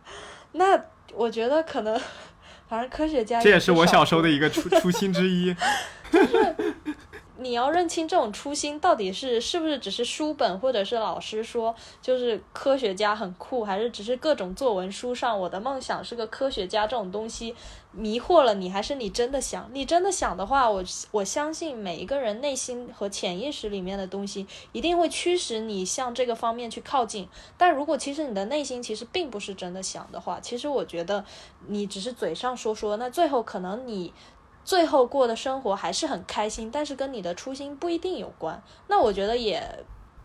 [0.53, 0.81] 那
[1.15, 2.01] 我觉得可能
[2.69, 5.55] 反正科学家这也是我小时候的一个初初心之一，
[6.11, 6.57] 就是。
[7.45, 17.55] 你要认清这种初心到底是是不是只是书本或者是老师说就是科学家很酷，还是只是各种作文书上我的梦想是个科学家这种东西
[17.93, 19.69] 迷惑了你，还是你真的想？
[19.75, 27.29] 你真的想的话，我我相信每一个人内心和潜意识里面的东西一定会驱使你向这个方面去靠近。
[27.59, 31.23] 但如果其实你的内心其实并不是真的想的话，其实我觉得
[31.67, 34.13] 你只是嘴上说说，那最后可能你。
[34.65, 38.63] 最后过的生活还是很开心，但是跟你的初心不一定有关。
[38.89, 39.85] 那我觉得也。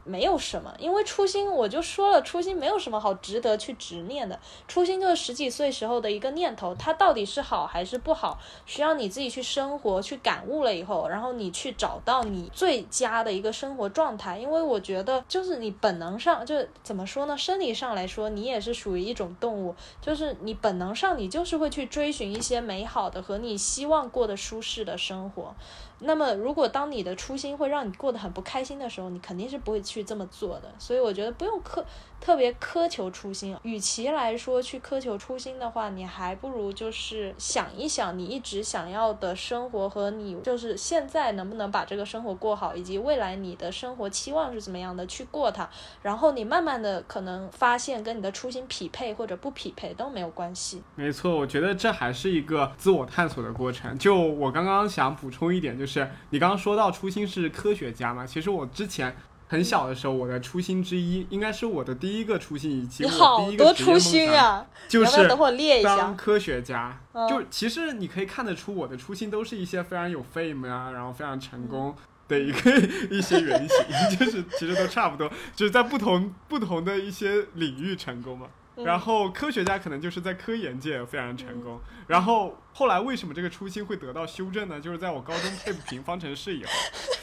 [0.10, 4.40] 没有什么，因为初心我就说了，初心没有什么好值得去执念的。
[4.68, 14.40] 初心就是十几岁时候的一个念头，它到底是好还是不好，需要你自己去生活、去感悟了以后，然后你去找到你最佳的一个生活状态。
[14.40, 17.38] 因为我觉得，就是你本能上，就怎么说呢？
[17.38, 25.54] 生理上来说，你也是属于一种动物，就是你本能上你就是会去追寻一些美好的和你希望过的舒适的生活。
[26.00, 30.74] 那么，如果当你的初心会让你过得很不开心的时候，你肯定是不会去这么做的。
[30.80, 31.84] 所以，我觉得不用苛
[32.20, 33.56] 特别苛求初心。
[33.64, 45.70] 与其来说去苛求初心的话，你还不如就是想一想你一直想要的生活和你就是现在能不能把这个生活过好，以及未来你的生活期望是怎么样的去过它。
[46.02, 50.82] 然后你慢慢的可能发现跟你的初心匹配或者不匹配都没有关系。
[50.96, 53.98] 没错，我觉得这还是一个自我探索的过程。
[53.98, 56.00] 就我刚刚想补充一点，就是。
[56.32, 58.26] 你刚刚说到初心是科学家嘛？
[58.26, 59.16] 其实我之前
[59.52, 67.02] 很小的时候，我的初心之一，应该是我的第一个初心，以及我第一个初心啊，就是等会列一下当科学家。
[67.28, 71.96] 就其实你可以看得出，我的初心都是一些非常有 fame 啊，然后非常成功
[72.28, 72.72] 的一个
[73.10, 73.78] 一些原型，
[74.20, 78.46] 就是其实都差不多，就是在不同不同的一些领域成功嘛。
[78.84, 81.80] 然后科学家可能就是在科研界非常成功。
[82.08, 84.80] 然后后来为什么这个初心会得到修正呢？
[84.80, 86.70] 就是在我高中配不平方程式以后，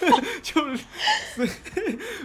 [0.42, 0.84] 就是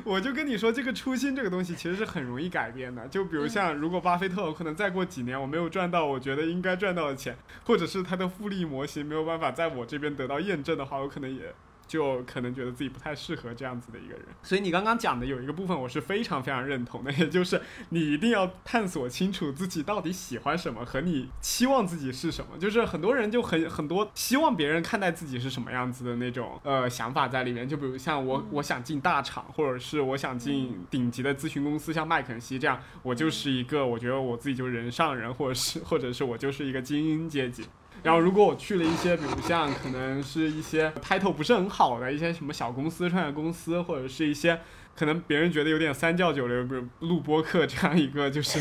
[0.04, 3.08] 我就跟你说，这个初心这个东西其实是很容易改变的。
[3.08, 11.54] 就比如像如果巴菲特可能再过几年我没有赚到我觉得应该赚到的钱，或者是他的复利模型没有办法在我这边得到验证的话，我可能也。
[11.92, 22.58] 就可能觉得自己不太适合这样子的一个人，所以你刚刚讲的有一个部分我是非常非常认同的， 也就是你一定要探索清楚自己到底喜欢什么和你期望自己是什么。
[22.58, 27.68] 就是很多人就很很多希望别人看待自己是什么样子的那种呃想法在里面。
[27.68, 37.66] 就比如像我我想进大厂，或者是我想进顶级的咨询公司，像麦肯锡这样，我就是一个我觉得我自己就人上人，或者是或者是我就是一个精英阶级。
[38.04, 44.60] 然后，如果我去了一些，比如像可能是一些 title 不是很好的一些什么小公司、创业公司，或者是一些
[44.96, 48.60] 可能别人觉得有点三教九流，比如录播客这样一个就是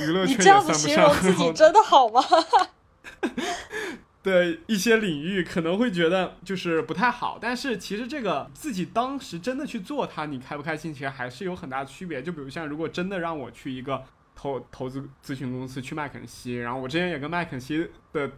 [0.00, 0.78] 娱乐圈也算不上。
[0.78, 2.20] 形容自己真的好吗？
[4.22, 12.22] 的一些领域可能会觉得就是不太好，但是其实这个自己当时真的去做它，你开不开心，其实还是有很大区别。
[12.22, 14.02] 就比如像如果真的让我去一个
[14.34, 18.30] 投投资咨询公司去麦肯锡，然后我之前也跟麦肯锡的。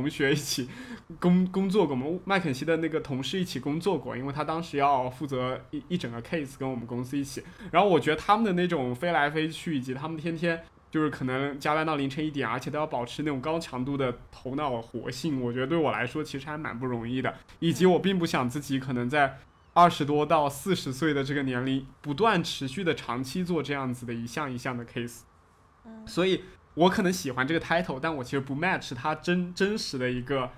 [0.00, 0.68] 同学一起
[1.18, 7.42] 工工作过，我们麦肯锡的那个同事一起工作过，因为他当时要负责一一整个 case 跟我们公司一起。
[7.72, 17.34] 然后我觉得他们的那种飞来飞去，以及他们天天就是可能加班到凌晨一点，而且都要保持那种高强度的头脑活性，我觉得对我来说其实还蛮不容易的。
[17.58, 19.38] 以及我并不想自己可能在
[19.72, 25.20] 二十多到四十岁的这个年龄，不断持续的长期做这样子的一项一项的 case。
[26.06, 26.42] 所以。
[26.78, 30.50] 我可能喜欢这个 title，但我其实不 match 它真真实的一个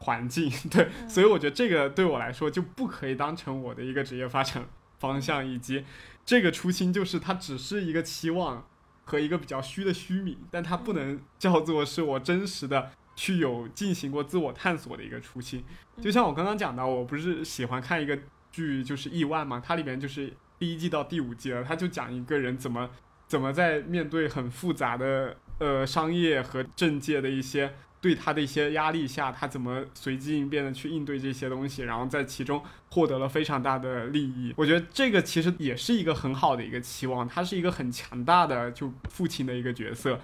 [0.00, 4.66] 环境， 对，所以我觉得这个对我来说就不可以当成我的一个职业发展
[4.98, 5.84] 方向，以及
[6.24, 8.66] 这个初心就是它只是一个期望
[9.04, 15.64] 和一个比较虚的虚名，但它不能叫做是我真实的去有进行过自我探索的一个初心。
[16.02, 18.18] 就像我刚刚讲的，我不是喜欢看一个
[18.52, 22.90] 剧就是《亿万》嘛，它里面就是第一季到第五季了，它就讲一个人怎么
[23.26, 25.36] 怎么在面对很复杂的。
[25.58, 34.52] 呃，商业和政界的一些对他的一些压力下，他怎么随机应变的去应对这些东西，然后在其中获得了非常大的利益。
[34.56, 40.20] 我觉得这个其实也是一个很好的一个期望，他是一个很强大的就父亲的一个角色。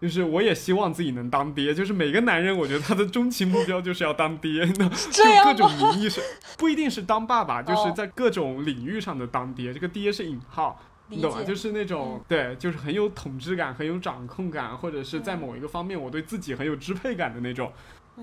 [0.00, 6.22] 就是我也希望自己能当爹，就是每个男人，我觉得他的终极目标就是要当爹，就各种名义上
[6.58, 9.72] 不一定是当爸爸，就是在各种领域上的当爹。
[9.72, 10.78] 这个爹是引号。
[11.08, 11.44] 你懂吗？
[11.44, 17.72] 就是那种对，就是很有统治感、很有掌控感，或者是在某一个方面我对自己很有支配感的那种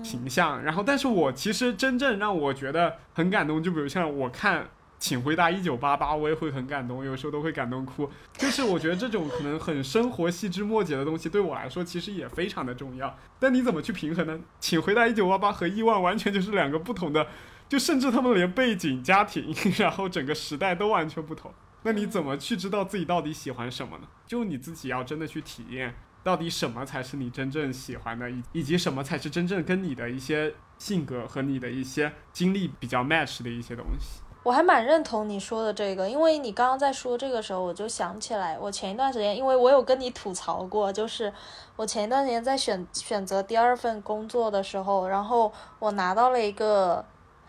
[0.02, 0.62] 形象。
[0.62, 4.62] 然后，但是我其实真正让我觉得很感动，就比如像我看
[4.98, 8.10] 《请回答一九八八》，我也会很感动，有时候都会感动哭。
[8.34, 13.16] 就是我觉得这种可能很生活、细枝末节的东西，对我来说其实也非常的重要。
[13.38, 14.36] 但你怎么去平衡呢？
[14.58, 17.28] 《请回答一九八八》和《亿万》完全就是两个不同的，
[17.68, 21.52] 就甚至他们连背景、家庭， 然后整个时代都完全不同。
[21.82, 24.04] 那你怎么去知道自己到底喜欢什么呢？
[24.26, 34.20] 就你自己要真的去体验，到底什么才是你真正喜欢的，以以及什么才是真正跟你的一些性格和你的一些经历比较 match 的一些东西。
[34.44, 41.32] 我还蛮认同你说的这个，因为你刚刚在说这个时候，我就想起来，我前一段时间，因为我有跟你吐槽过，就是
[41.76, 47.04] 我前一段时间在选选择第二份工作的时候，然后我拿到了一个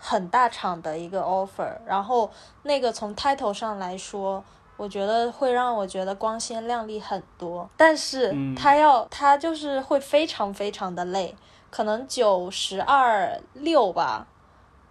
[0.05, 2.29] 很大厂的一个 offer，然后
[2.63, 4.43] 那个从 title 上来说，
[4.75, 11.33] 我觉得会让我觉得光鲜亮丽很多，但是他要他就是会非常非常的累，
[11.69, 14.27] 可能九十二六吧。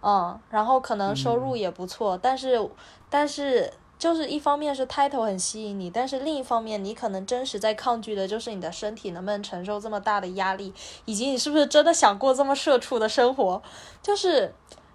[0.01, 2.67] 嗯，然后可能收入也不错，但是，
[3.09, 10.73] 但是就是一方面是 title 很吸引你，但是另一方面你可能真实在抗拒的就是你的身体能不能承受这么大的压力，
[11.05, 13.61] 以及你是不是真的想过这么社畜的生活，
[14.01, 14.53] 就是，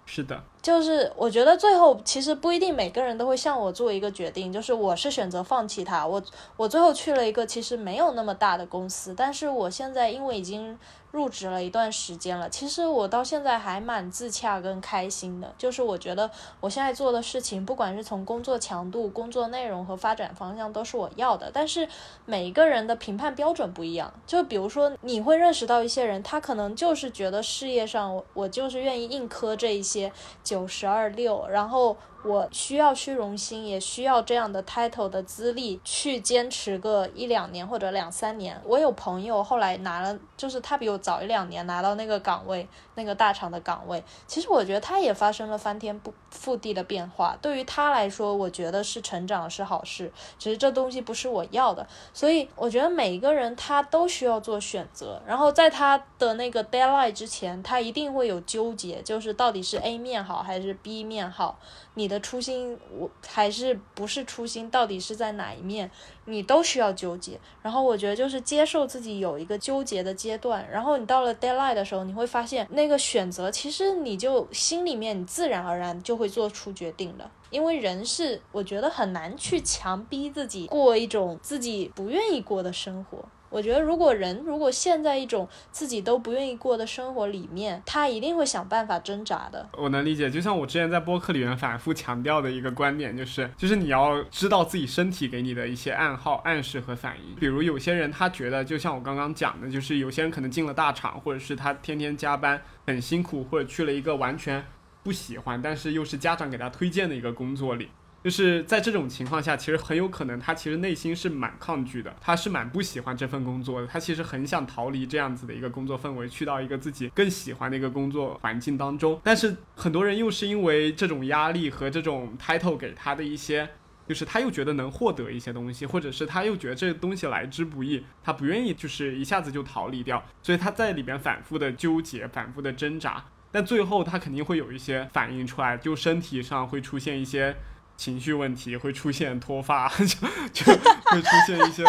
[0.09, 0.43] 是的。
[0.61, 6.21] 就是我觉得最后其实不一定每个人都会像我做一个决定，就是我是选择放弃它，我
[6.57, 10.77] 我最后去了一个其实没有那么大的公司，但是我现在因为已经
[11.11, 16.29] 入职了一段时间了，其实我到现在还蛮自洽跟开心的，就是我觉得
[16.59, 21.87] 我现在做的事情，不管是从工作强度、工作内容和发展方向都是我要的，但是
[22.25, 30.11] 每一个人的评判标准不一样，就比如说你会认识到一些人，他可能就是觉得事业上我就是愿意硬磕这一些。
[30.49, 31.95] 九十二六，然后。
[32.23, 38.59] 我需要虚荣心，也需要这样的 title 的资历去坚持个一两年或者两三年。
[38.65, 44.03] 我有朋友后来拿了，就是他比我早一两年拿到那个岗位，那个大厂的岗位。
[44.27, 47.37] 其实我觉得他也发生了翻天不覆地的变化。
[47.41, 50.11] 对于他来说，我觉得是成长是好事。
[50.37, 55.21] 只是这东西不是我要的，所以我觉得每一个人他都需要做选择。
[55.25, 61.57] 然后在他的那个 deadline 之前，他一定会有纠结，就是到底是 A 面好还是 B 面好。
[61.99, 65.91] 你的初心，我还是不是初心，到底是在哪一面，
[66.23, 67.37] 你都需要纠结。
[67.61, 83.25] 然后我觉得就是接受自己有一个纠结的阶段，然后你到了 deadline 的时候，你会发现那个选择其实你就心里面你自然而然就会做出决定的，因为人是我觉得很难去强逼自己过一种自己不愿意过的生活。
[83.49, 89.67] 我觉得，如果人如果陷在一种自己都不愿意过的生活里面，他一定会想办法挣扎的。
[89.77, 97.35] 我能理解，就像我之前在播客里面反复强调的一个观点，就是，就是你要知道自己身体给你的一些暗号、暗示和反应。
[97.35, 104.63] 比如有些人他觉得，就像我刚刚讲的，就是有些人可能进了大厂，或者是他天天加班很辛苦，或者去了一个完全
[105.01, 107.89] 不喜欢，但是又是家长给他推荐的一个工作里。
[108.21, 119.19] 就是在这种情况下，其实很有可能他其实内心是蛮抗拒的，他是蛮不喜欢这份工作的，他其实很想逃离这样子的一个工作氛围，去到一个自己更喜欢的一个工作环境当中。
[119.23, 123.69] 但是很多人又是因为这种压力和这种 title 给他的一些，
[124.05, 137.55] 就是他又觉得能获得一些东西，或者是他又觉得这东西来之不易，他不愿意就是一下子就逃离掉，所以他在里边反复的纠结，反复的挣扎，但最后他肯定会有一些反应出来，就身体上会出现一些。
[137.99, 140.05] 情绪问题会出现脱发， 就
[140.53, 141.83] 就会出现一些，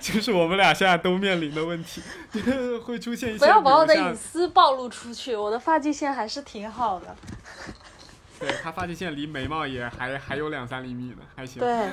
[0.00, 2.00] 就是我们俩现在都面临的问题，
[2.82, 3.38] 会出现一些。
[3.38, 7.14] 不要把我的隐私暴露出去，我的发际线还是挺好的。
[8.40, 11.60] 对他发际线离眉毛也还还有两三厘米呢，还行。
[11.60, 11.90] 对，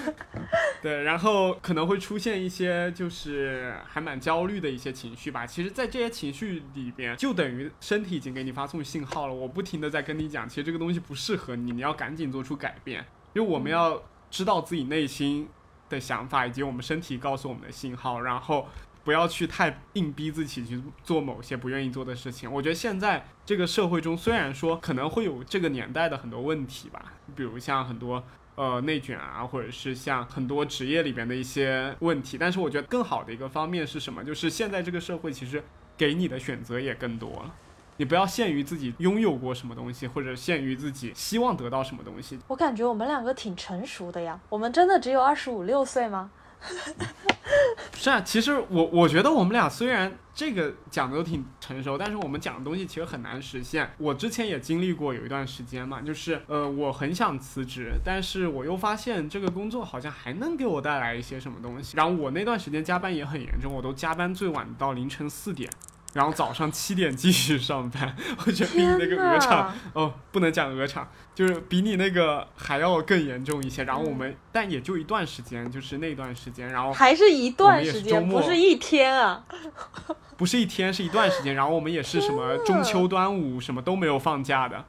[0.80, 5.46] 对，然后可能会出现一些就是还蛮焦虑的一些情绪吧。
[5.46, 9.34] 其实，在这些情绪里边，就等于身体已经给你发送信号了。
[9.34, 13.04] 我不停的在跟你讲，其实这个东西不适合你，你要赶紧做出改变。
[13.34, 15.48] 因为我们要知道自己内心
[15.90, 18.66] 的想法，以及我们身体告诉我们的信号，然后。
[19.04, 22.50] 不要去太硬逼自己去做某些不愿意做的事情。
[22.50, 28.24] 我觉得现在这个社会中，虽然说可能会有这个年代的很多问题吧，比如像很多
[28.54, 34.24] 呃内卷啊，或者是像很多职业里边的一些问题，但是我觉得更好的一个方面是什么？
[34.24, 35.62] 就是现在这个社会其实
[35.96, 37.54] 给你的选择也更多了。
[37.96, 42.36] 你不要限于自己拥有过什么东西，或者限于自己希望得到什么东西。
[42.48, 44.40] 我感觉我们两个挺成熟的呀。
[44.48, 46.30] 我们真的只有二十五六岁吗？
[47.94, 53.90] 是啊，其实我我觉得我们俩虽然这个讲的都挺成熟，但是我们讲的东西其实很难实现。
[53.98, 61.96] 我之前也经历过有一段时间嘛，就是呃我很想辞职，但是我又发现这个工作好像还能给我带来一些什么东西。
[61.96, 65.70] 然后我那段时间加班也很严重，我都加班最晚到凌晨四点。
[66.14, 73.84] 然后早上七点继续上班， 我觉得比你那个鹅厂哦，不能讲鹅厂，就是比你那个还要更严重一些。
[73.84, 79.44] 然后我们，但也就一段时间，就是那段时间，然后还是一段时间，不是一天啊，
[80.38, 81.54] 不是一天，是一段时间。
[81.54, 84.84] 然后我们也是什么中秋、端午什么都没有放假的。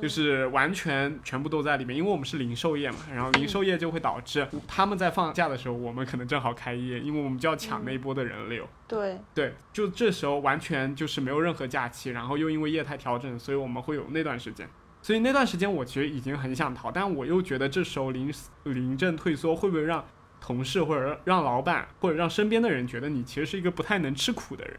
[0.00, 8.68] 就是完全全部都在里面，因为我们是零售业嘛，然后零售业就会导致他们在放假的时候，我们可能正好开业，因为我们就要抢那一波的人流。
[8.86, 9.18] 对。
[9.34, 14.68] 对，就这时候完全就是没有任何假期，然后又因为业态调整，所以我们会有那段时间。
[15.00, 18.32] 所以那段时间我其实已经很想逃，但我又觉得这时候临
[18.64, 20.04] 临阵退缩会不会让
[20.40, 24.76] 同事或者让老板或者让身边的人觉得你其实是一个不太能吃苦的人，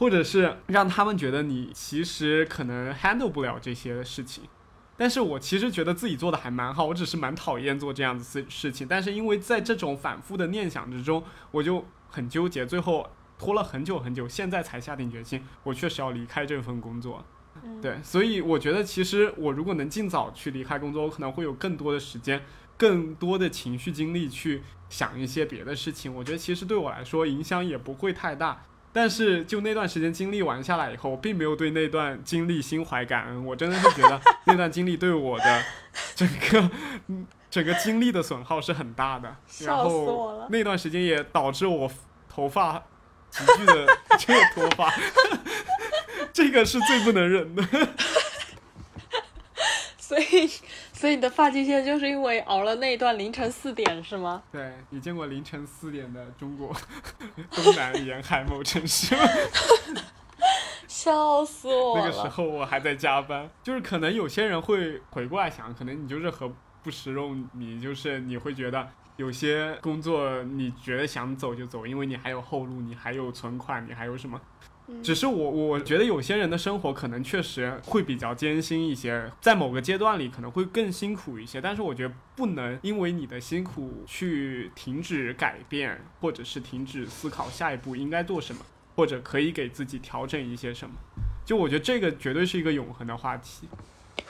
[0.00, 4.44] 或者是让他们觉得你其实可能 handle 不了这些事情。
[4.96, 8.88] 但是我其实觉得自己做的还蛮好，我只是蛮讨厌做这样子事事情。
[8.88, 13.06] 但是因为在这种反复的念想之中，我就很纠结，最后
[13.38, 17.22] 拖了很久很久，现在才下定决心，我确实要离开这份工作。
[17.82, 22.42] 对，所以我觉得其实我如果能尽早去离开工作，我可能会有更多的时间，
[22.78, 26.14] 更多的情绪精力去想一些别的事情。
[26.14, 28.64] 我觉得其实对我来说影响也不会太大。
[28.92, 33.44] 但是就那段时间经历完下来以后，我并没有对那段经历心怀感恩。
[33.46, 35.64] 我真的是觉得那段经历对我的
[36.14, 36.70] 整个
[37.50, 39.36] 整个精力的损耗是很大的。
[39.64, 41.90] 然后那段时间也导致我
[42.28, 42.82] 头发
[43.30, 43.86] 急剧的
[44.18, 44.92] 这个脱发。
[46.32, 47.62] 这个是最不能忍的，
[49.98, 50.50] 所以，
[51.00, 54.42] 所以你的发际线就是因为熬了那一段凌晨四点是吗？
[54.52, 56.76] 对你见过凌晨四点的中国
[57.52, 59.22] 东南沿海某城市吗？
[60.86, 62.04] 笑死我了！
[62.04, 68.86] 那个时候我还在加班，就是可能有些人会回过来想，可能你就是和不食肉，你就是你会觉得
[69.16, 74.38] 有些工作你觉得想走就走，因为你还有后路，你还有存款，你还有什么？
[75.02, 81.60] 只是我我觉得有些人的生活可能确实会比较艰辛一些，在某个阶段里可能会更辛苦一些。
[81.60, 88.62] 但是我觉得不能因为你的辛苦去停止改变，或者是停止思考下一步应该做什么，
[88.94, 90.94] 或者可以给自己调整一些什么。
[91.46, 93.68] 就我觉得这个绝对是一个永恒的话题。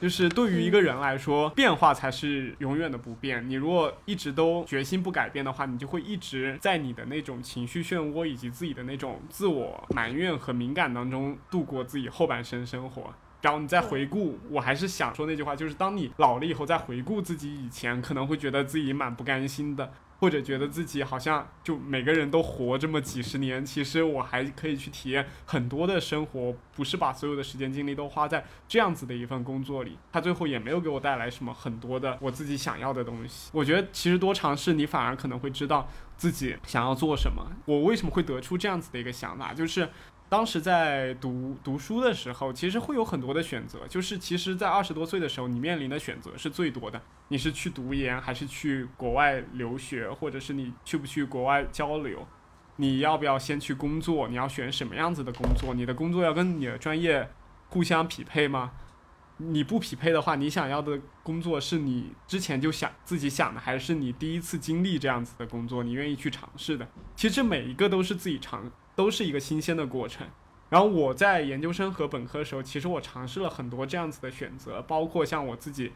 [0.00, 3.48] 就是对于一个人来说，变化才是永远的不变。
[3.48, 13.14] 你如果一直都决心不改变的话，你就会一直在你的那种情绪漩涡以及自己的那种自我埋怨和敏感当中度过自己后半生生活。
[13.42, 19.90] 然后你再回顾，我还是想说那句话，就是当你老了以后再回顾自己以前，可能会觉得自己蛮不甘心的。
[20.20, 29.98] 或者觉得自己好像就每个人都活这么几十年，其实我还可以去体验很多的生活，不是把所有的时间精力都花在这样子的一份工作里。
[30.12, 33.50] 他最后也没有给我带来什么很多的我自己想要的东西。
[33.52, 37.50] 我觉得其实多尝试，你反而可能会知道自己想要做什么。
[37.64, 39.88] 我为什么会得出这样子的一个想法，就是。
[40.30, 43.80] 当时在读读书的时候，其实会有很多的选择。
[43.88, 47.02] 就是其实，在二十多岁的时候，你面临的选择是最多的。
[47.28, 52.24] 你是去读研，还是去国外留学，或者是你去不去国外交流？
[52.76, 54.28] 你要不要先去工作？
[54.28, 55.74] 你要选什么样子的工作？
[55.74, 57.28] 你的工作要跟你的专业
[57.68, 58.70] 互相匹配吗？
[59.38, 66.86] 你不匹配的话，你想要的工作是你之前就想自己想的，还是你第一次经历这样子的工作，你愿意去尝试的？
[67.16, 68.70] 其实每一个都是自己尝。
[69.00, 70.26] 都是一个新鲜的过程。
[70.68, 75.94] 然后我在研究生和本科的时候，其实我尝试了很多这样子的选择，包括像我自己，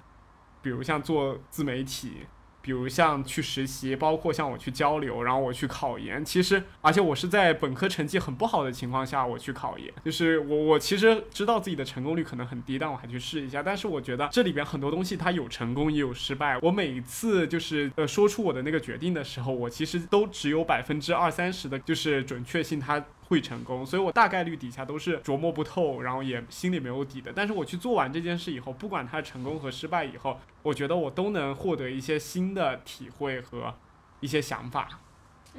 [0.62, 2.26] 比如像做自媒体。
[2.64, 6.24] 比如像去实习，包括像我去交流，然后我去考研。
[6.24, 9.92] 其实，而且我是在本科成绩很不好的情况下，我去考研。
[10.02, 13.62] 就是我，我其实知道自己的成功率可能很低，但我还去试一下。
[13.62, 16.58] 但是我觉得这里边很多东西它有成功也有失败。
[16.62, 23.04] 我每次就是呃说出我的那个决定的时候，我其实都只有百分之二三十的就是准确性，它。
[23.26, 27.32] 会成功，所以我大概率底下都是琢磨不透，然后也心里没有底的。
[27.34, 33.74] 但是我去做完这件事以后，不管它成功和失败以后，我觉得我都能获得一些新的体会和
[34.20, 34.88] 一些想法。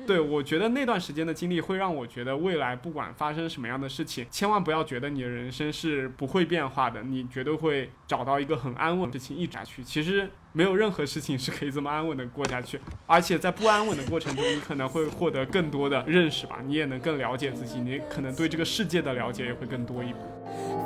[0.05, 9.81] 对，我觉得那段时间的经历会让我觉得未来不管发生什么样的事情，千万不要觉得你的人生是不会变化的，你绝对会找到一个很安稳的事情一直下去。
[9.81, 20.19] 其实没有任何事情是可以这么安稳的过下去，而且在不安稳的过程中，你可能会获得更多的认识吧，你也能更了解自己，你可能对这个世界的了解也会更多一步。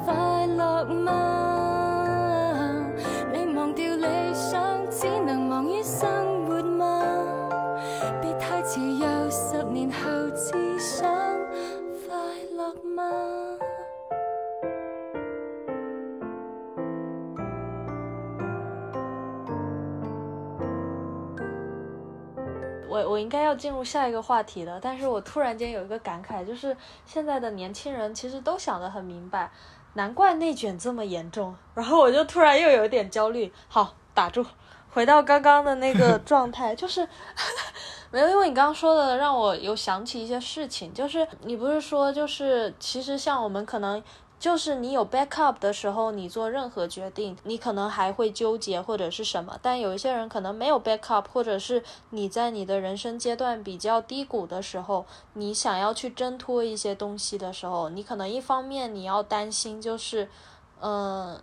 [0.04, 2.88] 快乐吗？
[3.32, 7.06] 你忘掉理想，只能忙于生活吗？
[8.24, 11.08] 别太迟，又十年后只想
[12.08, 12.18] 快
[12.58, 13.39] 乐吗？
[22.90, 26.76] 我我应该要进入下一个话题了，但是我突然间有一个感慨，就是
[27.06, 29.52] 现在的年轻人其实都想得很明白，
[29.94, 31.56] 难怪内卷这么严重。
[31.76, 33.54] 然后我就突然又有点焦虑。
[33.68, 34.46] 好，打住，
[34.92, 37.08] 回到刚刚的那个 状态，就是。
[38.12, 44.04] 没有，因为你刚刚说的让我有想起一些事情，就是你不是说，就是其实像我们可能，
[44.40, 60.30] 就是你有 backup 的时候，你做任何决定，你可能还会纠结或者是什么，但有一些人可能没有 backup，或者是你在你的人生阶段比较低谷的时候，你想要去挣脱一些东西的时候，你可能一方面你要担心，就是，
[60.82, 61.40] 嗯。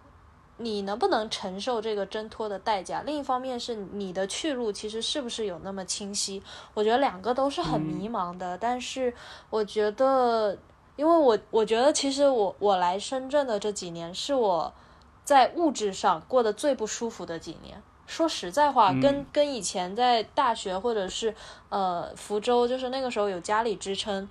[0.58, 3.02] 你能不能承受这个挣脱的代价？
[3.02, 6.42] 另一方面是你的去路其实是不是有那么清晰？
[6.72, 8.56] 我觉得两个都是很迷茫的。
[8.56, 9.12] 但是
[9.50, 10.56] 我觉得，
[10.96, 14.72] 因为我我觉得其实我我来深圳的这几年是我
[15.24, 17.80] 在物质上过得最不舒服的几年。
[18.06, 21.34] 说实在话，跟跟以前在大学或者是
[21.68, 24.28] 呃福州，就是那个时候有家里支撑。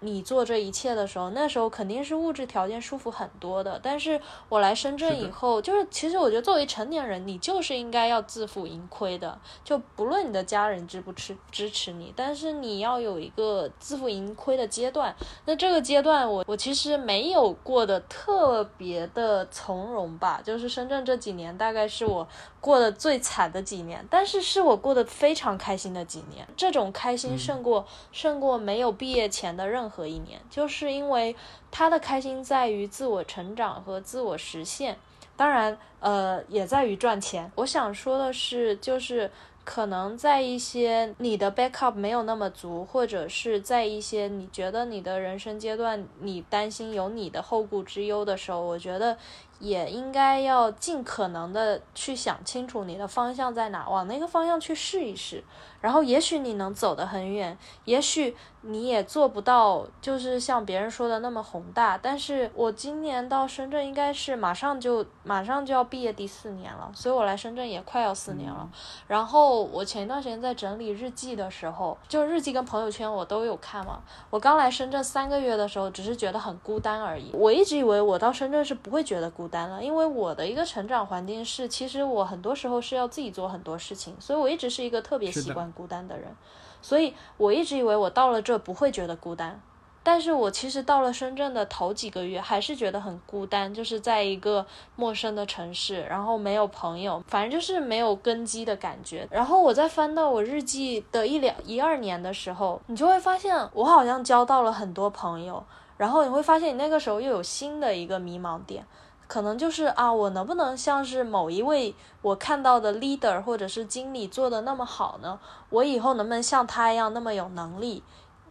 [0.00, 3.78] 你做这一切的时候，那时候肯定是物质条件舒服很多的。
[3.82, 4.18] 但是
[4.48, 9.38] 我来深圳以后，就是其实我觉得作为成年人，你就是应该要自负盈亏的。
[9.62, 15.14] 就不论你的家人支不支支持你，但是你要有一个自负盈亏的阶段。
[15.44, 20.40] 那这个阶段，我我其实没有过得特别的从容吧。
[20.42, 22.26] 就是深圳这几年，大概是我
[22.62, 26.48] 过得最惨的几年，但是是我过得非常开心的几年。
[26.56, 29.65] 这种开心胜过胜过没有毕业前的。
[29.68, 31.34] 任何一年，就是因为
[31.70, 34.96] 他的开心在于自我成长和自我实现，
[35.36, 37.50] 当然，呃，也在于赚钱。
[37.56, 39.30] 我想说的是，就是
[39.66, 49.18] 可能在一些你的 backup 没有那么足，或者是在一些你觉得你的人生阶段，你担心有你的后顾之忧的时候，我觉得
[49.58, 55.42] 也应该要尽可能的去想清楚你的方向在哪，往那个方向去试一试。
[55.80, 61.96] 然后也许你能走得很远，也许你也做不到，就是像别人说的那么宏大。
[61.96, 68.68] 但是我今年到深圳应该是马上就马上就要毕业第四年了，所以我来深圳也快要四年了。
[69.06, 69.24] 然
[69.56, 74.00] 后我前一段时间在整理日记的时候，就日记跟朋友圈我都有看嘛。
[74.30, 77.30] 我刚来深圳三个月的时候，只是觉得很孤单而已。
[77.32, 85.66] 我一直以为我到深圳是不会觉得孤单了，因为我的一个成长环境是，其实我很多时候是要自己做很多事情，所以我一直是一个特别习惯。
[85.76, 86.34] 孤单的人，
[86.80, 89.60] 所以我一直以为我到了这不会觉得孤单，
[90.06, 99.26] 但是我其实到了深圳的头几个月还是觉得很孤单，就是在一个陌生的城市，然后没有朋友，反正就是没有根基的感觉。
[99.32, 105.60] 然后我再翻到我日记的一两一二年的时候，你就会发现我好像交到了很多朋友，
[105.96, 108.86] 然后你会发现你那个时候又有新的一个迷茫点。
[109.26, 111.92] 可能就是啊，我能不能像是某一位
[112.22, 115.40] 我看到的 leader 或者是经理做的那么好呢？
[115.70, 118.04] 我以后能不能像他一样那么有能力？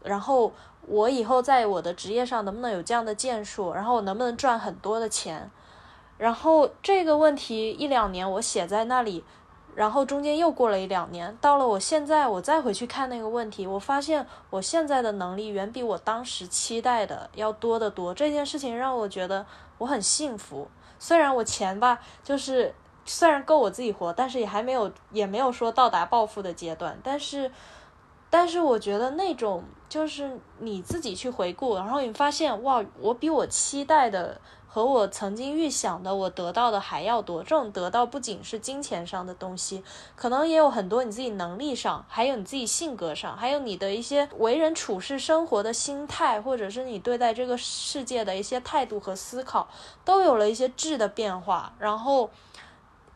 [0.03, 0.51] 然后
[0.87, 3.73] 我以后在我的职业上能不能有这样的建树？
[3.73, 5.49] 然后我能不能赚很多的钱？
[6.17, 9.23] 然后这个问题一两年我写在那里，
[9.75, 18.13] 然后中间又过了一两年，到了我现在我再回去看那个问题，我发现我现在的能力远比我当时期待的要多得多。
[18.13, 19.45] 这件事情让我觉得。
[19.77, 22.73] 我很幸福，虽然我钱吧，就是
[23.03, 26.97] 虽然够我自己活，但是也还没有，也没有说到达暴富的阶段。
[27.03, 27.51] 但是，
[28.37, 34.41] 但是我觉得那种就是你自己去回顾，然后你发现哇，我比我期待的。
[34.67, 37.41] 和我曾经预想的，我得到的还要多。
[37.41, 39.81] 这种得到不仅是金钱上的东西，
[40.17, 49.69] 可能也有很多你自己能力上，还有你自己性格上，还有你的一些为人处事、生活的心态，或者是你对待这个世界的一些态度和思考，
[50.03, 51.71] 都有了一些质的变化。
[51.79, 52.29] 然后，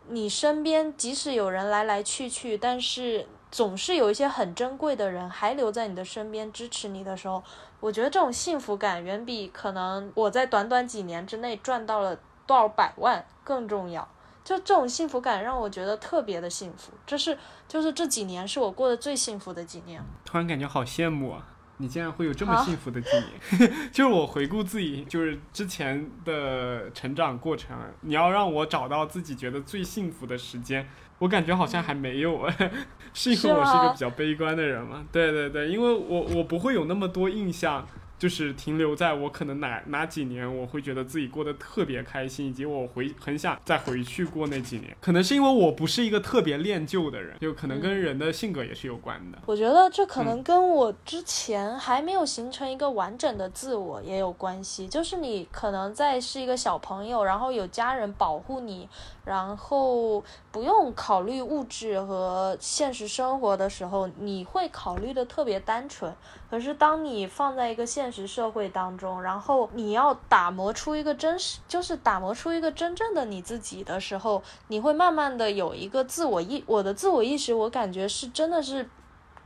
[0.07, 7.43] 你身边即使有人来来去去，但是总是有一些很珍贵的人还留在你的身边支持你的时候。
[7.80, 14.08] 我觉得这种幸福感远比可能我在短短几年之内赚到了多少百万更重要。
[14.43, 17.38] 就这种幸福感让我觉得特别的幸福，这是
[17.68, 20.02] 就是这几年是我过得最幸福的几年。
[20.26, 21.47] 突然感觉好羡慕啊！
[21.78, 23.72] 你竟然会有这么幸福的几年。
[23.93, 30.89] 就是我回顾自己，就是之前的成长过程，你要让我找到自己觉得最幸福的时间。
[31.20, 32.72] 我感觉好像还没有哎，
[33.13, 35.05] 是因为我是一个比较悲观的人嘛？
[35.11, 37.88] 对对对，因为我我不会有那么多印象。
[38.20, 44.93] 就是停留在我可能哪哪几年，我会觉得自己过得特别开心，以及我回很想再回去过那几年。
[44.99, 49.38] 可能是因为我不是一个特别恋旧的人，就可能跟人的性格也是有关的。
[49.45, 54.86] 我觉得这可能跟我之前还没有形成一个完整的自我也有关系。
[54.86, 58.89] 就是你可能在是一个小朋友，然后有家人保护你，
[59.30, 66.11] 然后不用考虑物质和现实生活的时候，你会考虑的特别单纯。
[66.49, 78.89] 可是当你放在一个现实社会当中，然后你要打磨出一个真实，就是打磨出一个真正的你自己的时候，你会慢慢的有一个自我意，我的自我意识，我感觉是真的是。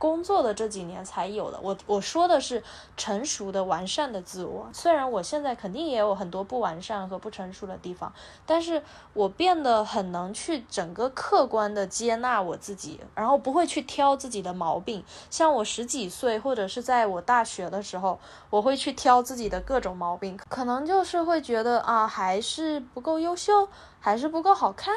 [0.04, 1.58] 工作的这几年才有的。
[1.62, 2.62] 我我说的是
[2.94, 4.68] 成熟的、完善的自我。
[4.70, 8.12] 虽然我现在肯定也有很多不完善和不成熟的地方，
[8.44, 8.82] 但是
[9.14, 15.02] 我变得很能去整个客观的接纳我自己，然后不会去挑自己的毛病。
[15.30, 23.66] 像我十几岁或者是在我大学的时候，我会去挑自己的各种毛病，可能就是会觉得啊，还是不够优秀，
[24.00, 24.94] 还是不够好看。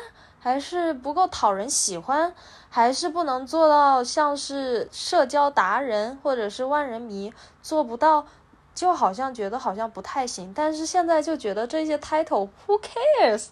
[0.48, 2.34] 还是不够讨人喜欢，
[2.70, 8.26] 还是不能做到像是社交达人或者是万人迷做不到，
[8.74, 10.54] 就好像觉得好像不太行。
[10.56, 13.48] 但是现在就觉得这些 title who cares，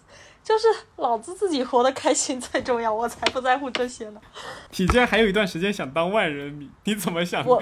[0.46, 0.68] 就是
[0.98, 4.20] 老子自己活得开心最重要，我才不在乎这些呢。
[4.76, 7.44] 你竟然还有一段时间想当万人迷，你怎么想？
[7.44, 7.60] 我。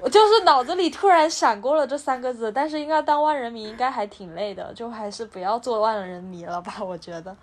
[0.00, 6.74] 我就是脑子里突然闪过了这三个字，但是应该当万人迷应该还挺累的，就还是不要做万人迷了吧。
[6.82, 7.36] 我觉得，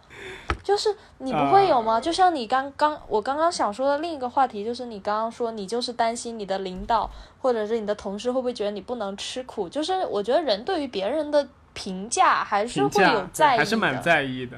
[0.63, 1.99] 就是你不会有吗？
[2.01, 9.67] 就像你刚刚我刚刚想说的另一个话题，就是你刚刚说你就是担心你的领导或者是你的同事会不会觉得你不能吃苦。
[9.67, 14.57] 就是我觉得人对于别人的评价还是会有在意的，还是蛮在意的。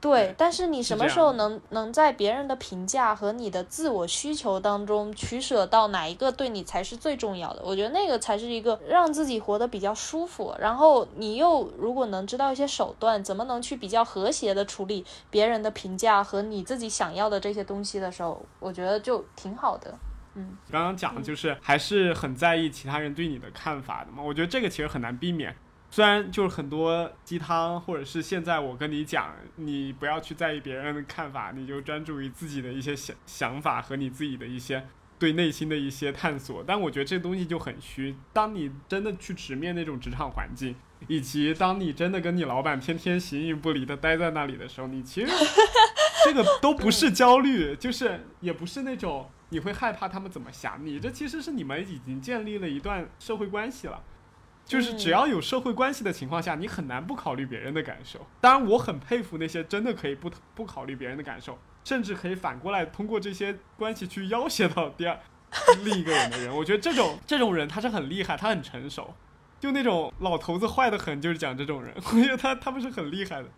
[0.00, 7.62] 对，但是你什么时候能能在别人的评价和你的自我需求当中取舍到哪一个对你才是最重要的？
[7.64, 10.52] 我觉得那个才是一个让自己活得比较舒服。
[10.58, 19.94] 然后你又如果能知道一些手段，怎么能去比较和谐的处理别人的评价和你自己想要的这些东西的时候，我觉得就挺好的。
[20.34, 24.20] 嗯，刚刚讲的就是还是很在意其他人对你的看法的嘛？
[24.20, 25.54] 我觉得这个其实很难避免。
[25.92, 34.86] 虽然就是很多鸡汤，或者是现在我跟你讲，你不要去在意别人的看法，你就专注于自己的一些想想法和你自己的一些
[35.18, 36.64] 对内心的一些探索。
[36.66, 38.16] 但我觉得这东西就很虚。
[38.32, 40.74] 当你真的去直面那种职场环境，
[41.08, 45.30] 以及当你真的跟你老板天天形影不离的待在那里的时候，你其实
[46.24, 50.98] 这个都不是焦虑，就是也不是那种你会害怕他们怎么想你。
[50.98, 54.02] 这其实是你们已经建立了一段社会关系了。
[54.64, 58.26] 就是只要有社会关系的情况下，你很难不考虑别人的感受。
[58.40, 65.18] 当然，我很佩服那些真的可以不不考虑别人的感受，甚至可以反过来通过这些关系去要挟到第二
[65.84, 66.56] 另一个人的人。
[66.56, 69.14] 我觉得这种 这种人他是很厉害，他很成熟。
[69.60, 71.94] 就那种老头子坏的很，就是讲这种人。
[72.10, 73.48] 我觉得他他们是很厉害的，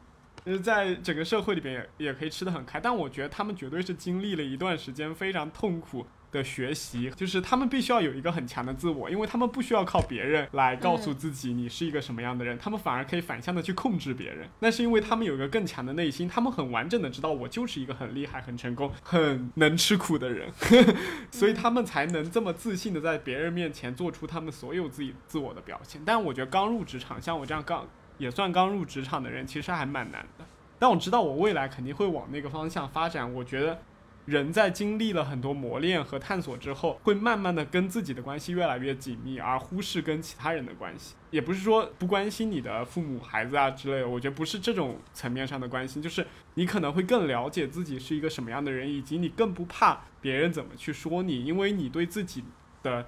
[0.45, 2.81] 就是在整个社会里边也也可以吃得很开。
[2.81, 6.07] 但我觉得他们绝对是经历了一段时间非常痛苦。
[6.35, 14.49] 的学习就是他们必须要有一个很强的自我，因为他们不需要靠别人来告诉自己你是一个什么样的人，他们反而可以反向的去控制别人。
[14.59, 20.51] 那是因为他们有一个更强的内心，他们很完整的知道我就是一个很厉害、很成功、很能吃苦的人，
[21.31, 26.03] 所以他们才能这么自信的在别人面前做出他们所有自己自我的表现。
[26.05, 27.87] 但我觉得刚入职场，像我这样刚
[28.19, 30.45] 也算刚入职场的人，其实还蛮难的。
[30.79, 33.33] 但我知道我未来肯定会往那个方向发展。
[33.33, 33.81] 我觉得。
[34.25, 41.15] 人在经历了很多磨练和探索之后，会慢慢的跟自己的关系越来越紧密，而忽视跟其他人的关系。
[41.31, 52.45] 也不是说不关心你的父母、孩子啊之类的，我觉得不是这种层面上的关心，就是你可能会更了解自己是一个什么样的人，以及你更不怕别人怎么去说你，因为你对自己
[52.83, 53.07] 的，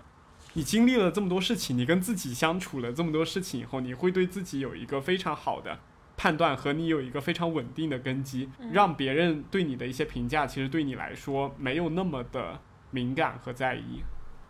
[0.53, 5.79] 你经历了这么多事情，你跟自己相处了这么多事情以后，你会对自己有一个非常好的。
[6.17, 12.61] 判断和你有一个非常稳定的根基，让别人对你的一些评价，其实对你来说没有那么的
[12.91, 14.03] 敏感和在意。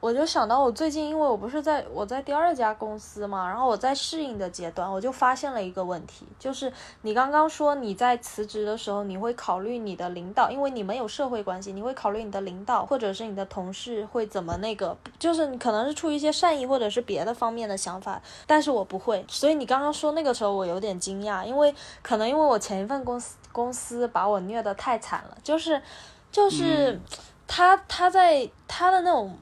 [0.06, 25.82] 我就想到我最近，因为我不是在我在第二家公司嘛，然后我在适应的阶段，我就发现了一个问题，就是你刚刚说你在辞职的时候，你会考虑你的领导，因为你们有社会关系，你会考虑你的领导或者是你的同事会怎么那个，就是你可能是出于一些善意或者是别的方面的想法，但是我不会，所以你刚刚说那个时候我有点惊讶，因为可能因为我前一份公司公司把我虐得太惨了，就是
[26.30, 27.00] 就是
[27.48, 29.36] 他他在他的那种。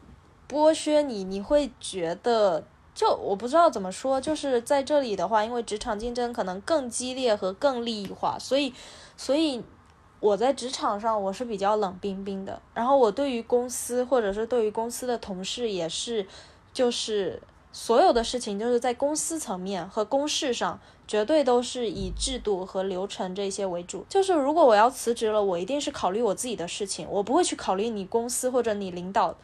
[0.55, 2.62] 剥削你，你会觉得
[2.94, 8.72] 就我不知道怎么说，就是在这里的话，因为职场竞争可能更激烈和更利益化，所以，
[9.16, 9.61] 所以
[10.20, 12.62] 我在职场上我是比较冷冰冰的。
[12.72, 16.24] 然后我对于公司或者是对于公司的同事也是，
[16.72, 17.42] 就是
[17.72, 20.78] 所有的事情就是在公司层面和公事上，
[21.09, 24.07] 绝对都是以制度和流程这些为主。
[24.09, 29.34] 就是如果我要辞职了，我一定是考虑我自己的事情，我不会去考虑你公司或者你领导。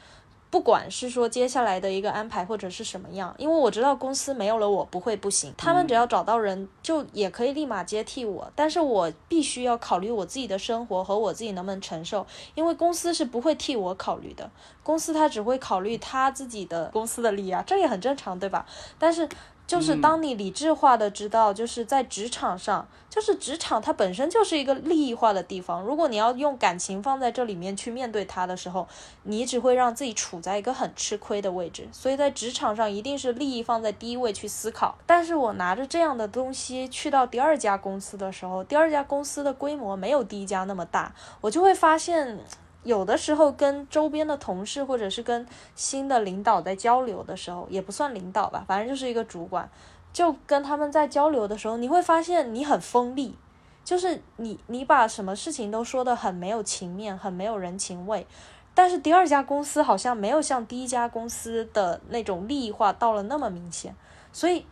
[0.50, 14.50] 不管是说接下来的一个安排或者是什么样，因为我知道公司没有了我不会不行，他们只要找到人就也可以立马接替我，但是我必须要考虑我自己的生活和我自己能不能承受，因为公司是不会替我考虑的，
[14.82, 18.66] 公司他只会考虑他自己的公司的利益啊，这也很正常，对吧？
[18.98, 19.28] 但是。
[19.70, 25.80] 就是当你理智化的知道，就是在职场上，就是职场它本身就是一个利益化的地方。
[25.80, 28.88] 如果你要用感情放在这里面去面对它的时候，
[29.22, 31.86] 你只会让自己处在一个很吃亏的位置。
[31.92, 34.98] 所以在职场上，一定是利益放在第一位去思考。
[35.06, 42.40] 但是我拿着这样的东西去到第二家公司的时候，第二家公司的规模没有第一家那么大，我就会发现。
[42.82, 49.68] 有的时候跟周边的同事或者是跟新的领导在交流的时候，也不算领导吧，反正就是一个主管，
[50.12, 53.36] 就跟他们在交流的时候，你会发现你很锋利，
[53.84, 58.26] 就是你你把什么事情都说的很没有情面，很没有人情味。
[58.72, 63.94] 但是第二家公司好像没有像第一家公司的那种利益化到了那么明显，
[64.32, 64.64] 所以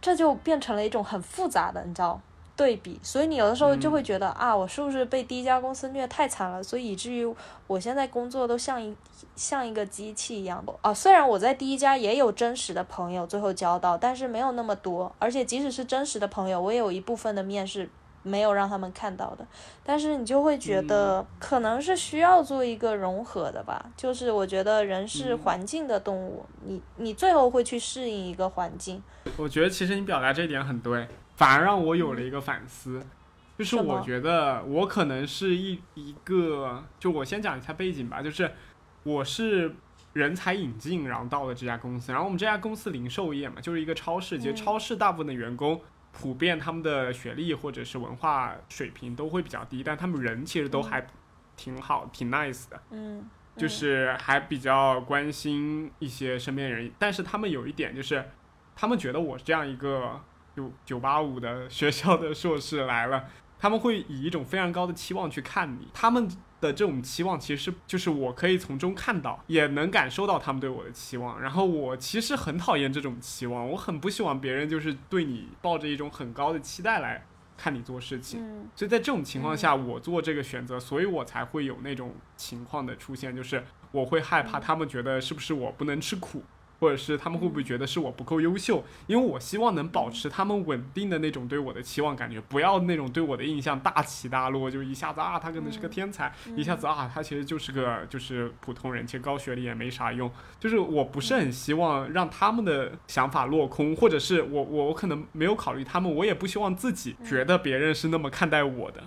[0.00, 2.20] 这就变成了一种很复杂的，你知道。
[2.56, 6.62] 对比，所以你有的时候就会觉得啊，我是不是被第一家公司虐太惨了？
[6.62, 7.30] 所以以至于
[7.66, 8.96] 我现在工作都像一
[9.34, 10.94] 像一个机器一样的啊。
[10.94, 15.14] 虽然我在第一家也有真实的朋友最后交到，但是没有那么多。
[15.18, 17.86] 而且即使是真实的朋友，我也有一部分的面试
[18.22, 19.46] 没有让他们看到的。
[19.84, 23.84] 但是你就会觉得可能是需要做一个融合的吧。
[23.98, 29.02] 就是我觉得人是环境的动物，你你最后会去适应一个环境。
[29.36, 31.06] 我觉得其实你表达这一点很对。
[31.36, 33.04] 反而让我有了一个反思，
[33.58, 38.50] 就是我觉得我可能是一一个，就我先讲一下背景吧，就是
[39.02, 39.74] 我是
[40.14, 45.78] 人才引进，然后到了这家公司，然后我们这家公司零售业嘛，就是一个超市，其实超市大部分的员工
[46.10, 51.06] 普遍他们的学历或者是文化水平都会比较低，但他们人其实都还
[51.54, 53.28] 挺好，挺 nice 的，嗯，
[53.58, 58.24] 就是还比较关心一些身边人，但是他们有一点就是，
[58.74, 60.18] 他们觉得我这样一个。
[60.56, 63.26] 就九八五的学校的硕士来了，
[63.60, 65.88] 他们会以一种非常高的期望去看你。
[65.92, 66.26] 他们
[66.58, 71.38] 的这种期望其实就是我可以从中看到，也能感受到他们对我的期望。
[71.38, 77.26] 然后我其实很讨厌这种期望，我很不希望别人就是对你抱着一种很高的期待来
[77.58, 78.40] 看你做事情。
[78.74, 86.42] 所以在这种情况下，我做这个选择，所以我才会有那种情况的出现，就是我会害怕他们觉得是不是我不能吃苦。
[86.78, 88.84] 或者是他们会不会觉得是我不够优秀？
[89.06, 100.30] 因为我希望能保持他们稳定的那种对我的期望感觉，不要那种对我的印象大起大落，就一下子啊他可能是个天才，一下子啊他其实就是个就是普通人，其实高学历也没啥用。
[100.60, 109.02] 就是我不是很希望让他们的想法落空，或者是我我我可能没有考虑他们，我也不希望自己觉得别人是那么看待我的，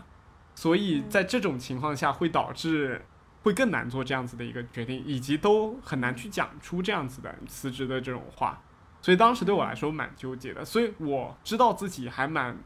[0.56, 3.02] 所以在这种情况下会导致。
[3.42, 8.62] 会更难做这样子的一个决定，以及都很难去讲出这样子的辞职的这种话，
[9.02, 10.66] 所以当时对我来说蛮纠结的。
[10.66, 12.58] 所以我知道自己还蛮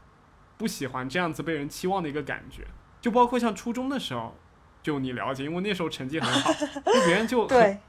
[0.56, 2.66] 不喜欢这样子被人期望的一个感觉，
[3.00, 4.34] 就包括像初中的时候，
[4.82, 6.52] 就你了解，因为那时候成绩很好，
[6.84, 7.80] 就别人就很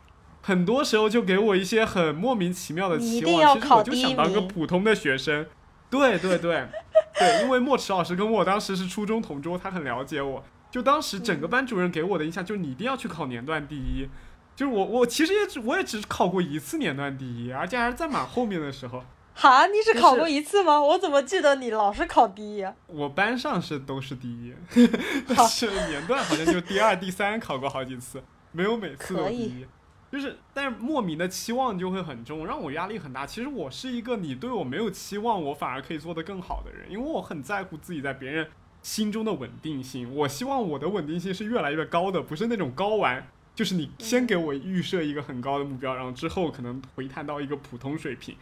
[0.42, 5.48] 很多时候就给我一些很莫名其妙的期望，其实我就想当个普通的学生。
[5.90, 6.68] 对对对
[7.14, 10.44] 对，因为莫池老师跟我当时是初中同桌，他很了解我。
[10.76, 14.10] 就当时整个班主任给我的印象就是你一定要去考年段第一，
[14.58, 19.02] 就是我我其实也只我也只考过一次年段第一，而且还是在蛮后面的时候。
[19.34, 20.82] 哈，你只考过一次吗？
[20.82, 22.68] 我怎么记得你老是考第一？
[22.88, 24.54] 我班上是都是第一，
[25.26, 28.22] 但是年段好像就第二、第三考过好几次，
[28.52, 29.66] 没有每次都第一。
[30.12, 33.26] 就是，但是莫名的期望就会很重，让我压力很大。
[33.26, 38.50] 其实我是一个你对我没有期望，我反而可以做得更好的人，因为我很在乎自己在别人。
[38.86, 48.36] 心中的稳定性，我希望我的稳定性是越来越高的，不是那种高玩，就是你先给我预设一个很高的目标，然后之后可能回弹到一个普通水平，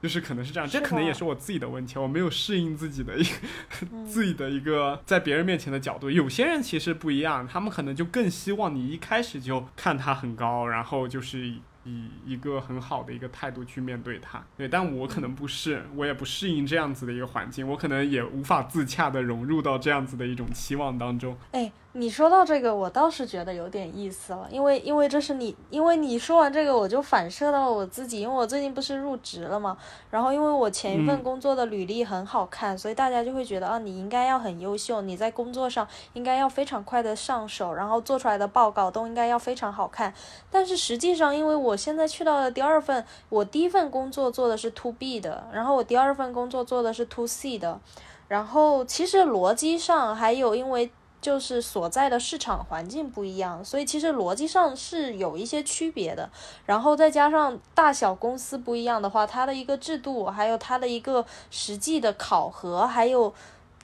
[0.00, 3.24] 就是可能是这样，这可能也是我自己的问题，我没有适应自己的一
[4.06, 6.08] 自己的一个在别人面前的角度。
[6.08, 11.54] 有些人其实不一样，他们可能就更希望你一开始就看他很高，然后就是。
[11.84, 21.36] 以一个很好的一个态度去面对它，对，但我可能不是，我也不适应这样子的一个环境，我可能也无法自洽的融入到这样子的一种期望当中。
[21.52, 21.70] 哎。
[21.92, 29.76] 你说到这个，我倒是觉得有点意思了，因为因为这是你，因为你说完这个，我就反射到我自己，因为我最近不是入职了嘛，
[30.08, 40.14] 然后因为我前一份工作的履历很好看，所以大家就会觉得啊，你应该要很优秀，你在工作上应该要非常快的上手，然后做出来的报告都应该要非常好看。
[40.48, 47.80] 但是实际上，因为我现在去到了第二份，我第一份工作做的是 to B 的，然后我第二份工作做的是 to C 的，
[48.28, 50.88] 然后其实逻辑上还有因为。
[51.20, 56.28] 就是所在的市场环境不一样，所以其实逻辑上是有一些区别的。
[56.64, 63.34] 然后再加上大小公司不一样的话，它的一个制度，还有它的一个实际的考核，还有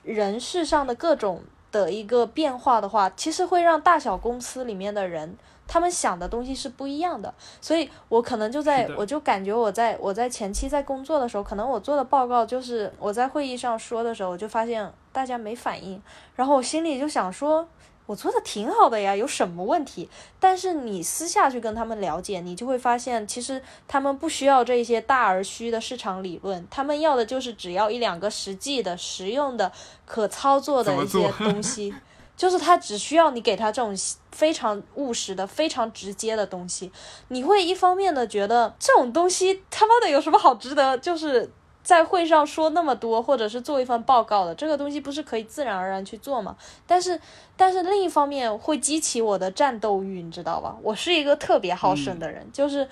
[0.03, 16.01] 人事上的各种的一个变化的话，其实会让大小公司里面的人他们想的东西是不一样的，所以我可能就在我就感觉我在我在前期在工作的时候，可能我做的报告就是我在会议上说的时候，我就发现大家没反应，
[16.35, 17.67] 然后我心里就想说。
[18.07, 20.09] 我做的挺好的呀，有什么问题？
[20.39, 29.69] 但是你私下去跟他们了解，你就会发现，其实他们不需要这些大而虚的市场理论，他们要的就是只要一两个实际的、实用的、
[30.05, 31.93] 可操作的一些 东西，
[32.37, 33.93] 就是他只需要你给他这种
[34.31, 36.89] 非常务实的、非常直接的东西，
[37.27, 41.51] 你会一方面的觉得这种东西他妈的有什么好值得，就是。
[41.83, 46.53] 在会上说那么多，或者是做一份报告的，这个东西不是可以自然而然去做吗？
[46.85, 47.17] 但是，
[47.55, 50.75] 但是另一方面会激起我的战斗欲，你知道吧？
[50.83, 52.85] 我是一个特别好胜的人，就是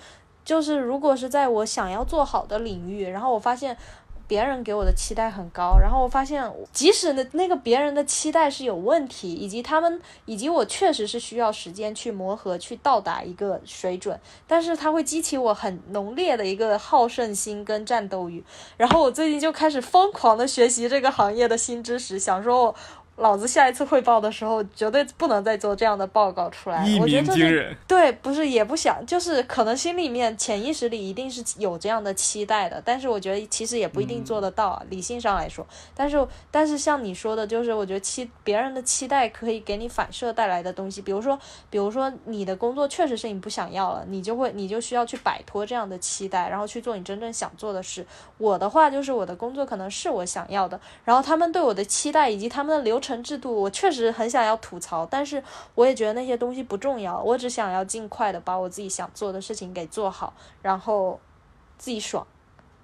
[0.45, 3.75] 就是，如果是在我想要做好的领域，然后我发现
[4.27, 18.43] 别人给我的期待很高，然后我发现即使那那个别人的期待是有问题，以及他们以及我确实是需要时间去磨合，去到达一个水准，但是它会激起我很浓烈的一个好胜心跟战斗欲。
[18.77, 22.75] 然后我最近就开始疯狂的学习这个行业的新知识，想说我
[23.17, 26.85] 老子下一次汇报的时候绝对不能再做这样的报告出来。
[26.85, 27.77] 一我觉得这是鸣惊人。
[27.87, 35.65] 对，不是也不想，就是可能心里面潜意识里一定是有这样的期待的，但是我觉得其实也不一定做得到啊，理性上来说。
[35.95, 41.39] 但是但是像你说的，就是我觉得期别人的期待可以给你反射带来的东西，比如说
[41.69, 48.05] 比如说你的工作确实是你不想要了，你就会你就需要去摆脱这样的期待，然后去做你真正想做的事。
[48.37, 55.41] 我的话就是我的工作可能是我想要的，然后他们对我的期待以及他们的流程制度，我确实很想要吐槽，但是
[55.75, 61.19] 我也觉得那些东西不重要，我只想要尽快的把我自己想做的事情给做好，然后
[61.77, 62.25] 自己爽。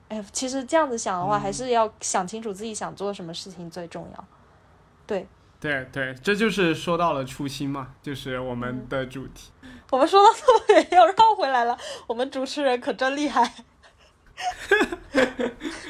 [0.10, 4.26] 哎，其实这样子想的话，还是要想清楚自己想做什么事情最重要。
[5.08, 5.28] 对
[5.60, 9.52] 对对，这就是说到了初心嘛，就是我嗯们的主题。
[9.90, 13.54] 我们说到这么远又绕回来了，我们主持人可真厉害，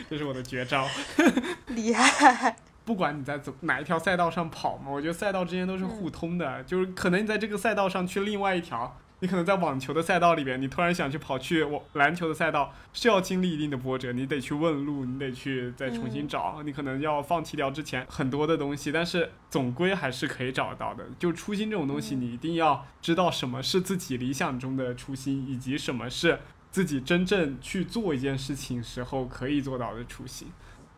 [0.09, 0.87] 这是我的绝招。
[1.67, 2.55] 厉害。
[2.91, 6.61] 不管你在走哪一条赛道上跑嘛，我觉得赛道之间都是互通的。
[6.65, 21.05] 就是可能你在这个赛道上去另外一条，你可能在网球的赛道里边，你突然想去跑去我篮球的赛道，是要经历一定的波折，你得去问路，你得去再重新找，你可能要放弃掉之前很多的东西，但是总归还是可以找到的。
[21.17, 26.39] 就初心这种东西，你一定要知道什么是自己理想中的初心，以及什么是
[26.69, 30.49] 自己真正去做一件事情时候可以做到的初心。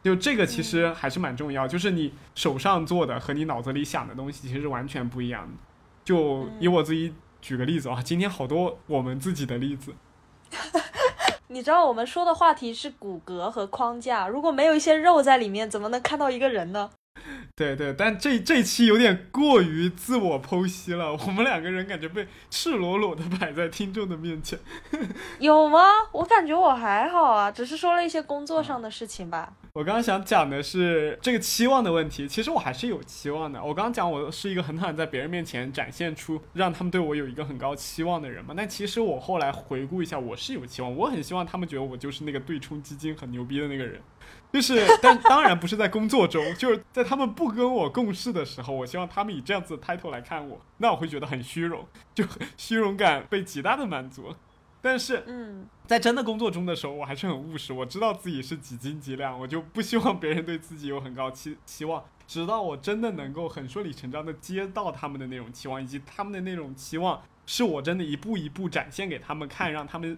[0.03, 5.53] 就这个其实还是蛮重要，就是你手上做的和你脑子里想的东西其实是完全不一样的。
[6.03, 9.93] 就以我自己举个例子啊，今天好多我们自己的例子，
[11.47, 16.89] 你知道我们说的话题是骨骼和框架，如果没有一些肉在里面，怎么能看到一个人呢？
[17.55, 24.59] 对对，但这这期有点过于自我剖析了，我们两个人感觉被赤裸裸的摆在听众的面前。
[25.39, 25.79] 有吗？
[26.11, 29.53] 我感觉我还好啊，只是说了一些工作上的事情吧。
[29.73, 33.63] 我刚刚想讲的是这个期望的问题，其实我还是有期望的。
[33.63, 43.99] 我刚刚讲我是一个很讨厌在别人面前展现出让他们对我有一个很高期望的人嘛，但其实我后来回顾一下，我是有期望，我很希望他们觉得我就是那个对冲基金很牛逼的那个人。
[44.53, 51.83] 就是，但当然不是在工作中，就是在他们不跟我共事的时候，我希望他们以这样子的 title 来看我，那我会觉得很虚荣，
[52.13, 52.23] 就
[52.55, 54.35] 虚荣感被极大的满足。
[54.79, 70.15] 但是嗯在真的工作中的时候，我还是很务实，我知道自己是几斤几两，我就不希望别人对自己有很高期期望，直到我真的能够很顺理成章的接到他们的那种期望，以及他们的那种期望是我真的一步一步展现给他们看，让他们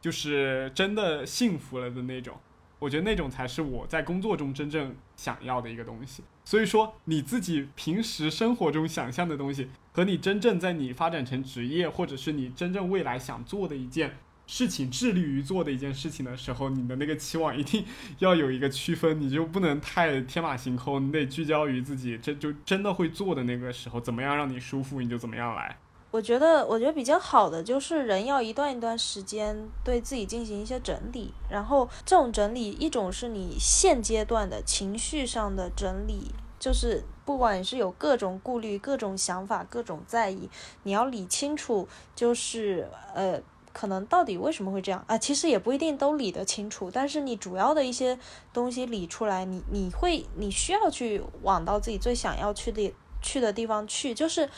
[0.00, 2.34] 就是真的幸福了的那种。
[2.78, 6.22] 我觉得那种才是我在工作中真正想要的一个东西。
[6.44, 14.16] 所以说，你自己平时生活中想象的东西，和你真正在你发展成职业，或者是你真正未来想做的一件
[14.46, 17.84] 事情，致力于做的一件事情的时候，你的那个期望一定
[18.20, 25.76] 要有一个区分，你就不能太天马行空，你得聚焦于自己真就真的会做的那个时候，怎么样让你舒服，你就怎么样来。
[26.10, 40.48] 我觉得，我觉得比较好的就是人要一段一段时间对自己进行一些整理，然后这种整理，一种是你现阶段的情绪上的整理，就是不管是有各种顾虑、各种想法、各种在意，
[40.84, 43.40] 你要理清楚，就是呃。
[43.70, 45.16] 可能到底为什么会这样啊？
[45.16, 48.18] 其实也不一定都理得清楚，但是你主要的一些
[48.52, 52.92] 东西理出来，你你会你需要去往到自己最想要去的
[53.22, 54.48] 去的地方去，就是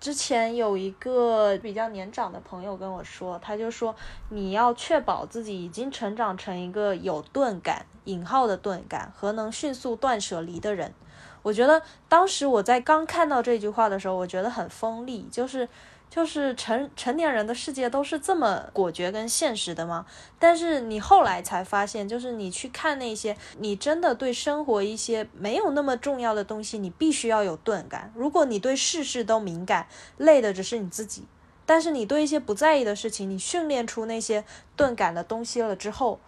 [0.00, 3.94] 之前有一个比较年长的朋友跟我说，他就说
[4.30, 10.94] 你要确保自己已经成长成一个有钝感（引号的钝感）和能迅速断舍离的人。
[11.42, 15.68] 我觉得当时我在刚看到这句话的时候，我觉得很锋利，就是
[16.10, 20.04] 就是成成年人的世界都是这么果决跟现实的吗？
[20.40, 28.12] 但是你后来才发现，就是你去看那些，你真的对生活一些没有那么重要的东西，你必须要有钝感。
[28.16, 29.86] 如果你对事事都敏感，
[30.16, 31.24] 累的只是你自己。
[31.64, 34.44] 但是你对一些不在意的事情，你训练出那些
[34.74, 36.18] 钝感的东西了之后。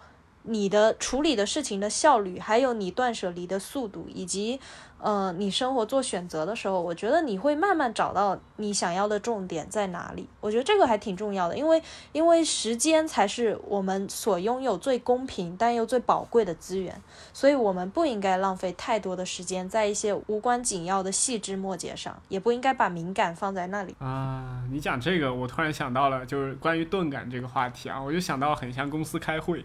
[0.45, 4.59] 你的处理的事情的效率，还有你断舍离的速度，以及，
[5.03, 10.29] 呃，你生活做选择的时候，我觉得你会慢慢找到你想要的重点在哪里。
[10.41, 11.83] 我觉得这个还挺重要的，因为
[12.13, 23.97] 因为时间才是我们所拥有最公平但又最宝贵的资源，所以我们不应该浪费太多的时间在一些无关紧要的细枝末节上，也不应该把敏感放在那里。
[23.99, 29.65] 啊，你讲这个，我突然想到了，就是关于钝感这个话题啊，我就想到很像公司开会。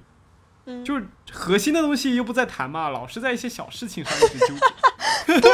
[0.84, 5.40] 就是核心的东西又不在谈嘛，老是在一些小事情上一直纠结。
[5.42, 5.52] 对，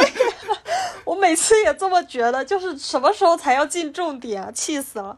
[1.05, 4.51] 我每次也这么觉得，就是什么时候才要进重点啊？
[4.51, 5.17] 气死了！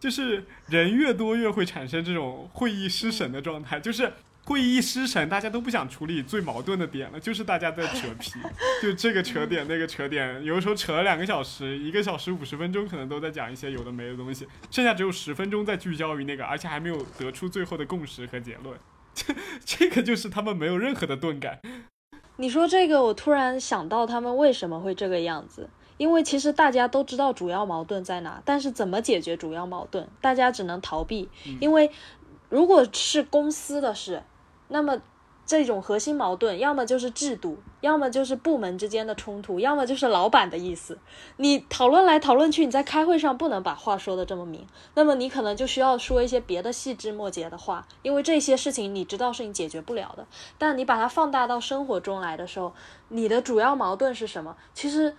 [0.00, 4.12] 就是人越多越会产生这种会议失神的状态，就是
[4.44, 8.32] 会议一失神，大家都不想处理最矛盾的点了，就是大家在扯皮，
[8.82, 18.78] 就这个扯点那个扯点，有的时候扯了两个小时，一个小时五十分钟可能都在讲一些有的没的东西，剩下只有十分钟在聚焦于那个，而且还没有得出最后的共识和结论。
[19.14, 19.34] 这
[19.64, 21.60] 这个就是他们没有任何的钝感。
[22.36, 25.70] 你说这个，我突然想到他们为什么会这个样子？
[25.96, 31.28] 因为其实大家都知道主要矛盾在哪，但是怎么解决主要矛盾，大家只能逃避。
[31.60, 31.90] 因为
[32.48, 34.22] 如果是公司的事，
[34.68, 35.00] 那么。
[35.46, 40.98] 这种核心矛盾，要么就是制度，要么就是部门之间的冲突，要么就是老板的意思。
[41.36, 50.26] 你讨论来讨论去，你在开会上不能把话说的这么明，那么你可能就需要说一些别的细枝末节的话，因为这些事情你知道是你解决不了的。
[50.56, 52.72] 但你把它放大到生活中来的时候，
[53.08, 54.56] 你的主要矛盾是什么？
[54.72, 55.14] 其实，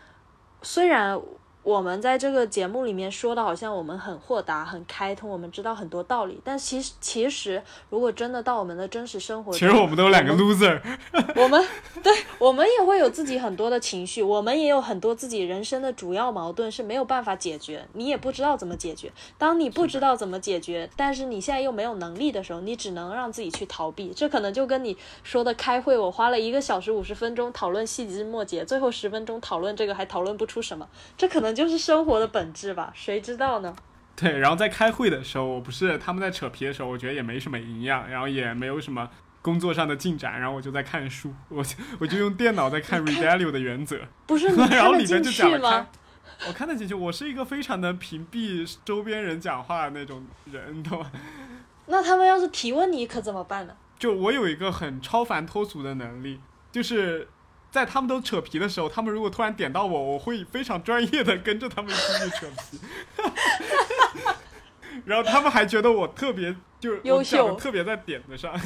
[0.62, 1.22] 虽然。
[1.66, 6.40] 我们在这个节目里面说的，好像我们很豁达、很开通，我们知道很多道理。
[6.44, 7.60] 但其实，其实
[7.90, 10.80] 如果真的到我们的真实生活，其实我们都有两个 loser。
[11.36, 11.68] 我们
[12.04, 19.12] 对，我们也会有自己很多的情绪，我们也有很多自己人生的主要矛盾是没有办法解决，你也不知道怎么解决。
[19.40, 24.14] 当你不知道怎么解决，但是你现在又没有能力的时候，你只能让自己去逃避。
[24.16, 30.88] 这可能就跟你说的开会，我花了一个小时五十分钟讨论细枝末节，最后十分钟讨论这个还讨论不出什么，
[31.18, 31.55] 这可能。
[31.56, 33.74] 就是生活的本质吧，谁知道呢？
[34.16, 39.10] 对，然后在开会的时候，我不是他们在扯皮的时候，我觉得也没什么营养，然后也没有什么
[39.42, 41.66] 工作上的进展，然后我就在看书，我
[42.00, 43.96] 我就用电脑在看《Revalue 的原则》，
[44.26, 51.12] 不是， 然后里面就讲了开，我看得进去，我是一个非常能屏蔽周边人讲话的那种人，懂吗？
[51.88, 53.74] 那他们要是提问你，可怎么办呢？
[54.00, 56.40] 就我有一个很超凡脱俗的能力，
[56.72, 57.28] 就是。
[57.76, 62.80] 在他们都扯皮的时候，他们如果突然点到我，我会非常专业的跟着他们继续扯皮，
[65.04, 68.58] 然后他们还觉得我特别就优秀，特别在点子上，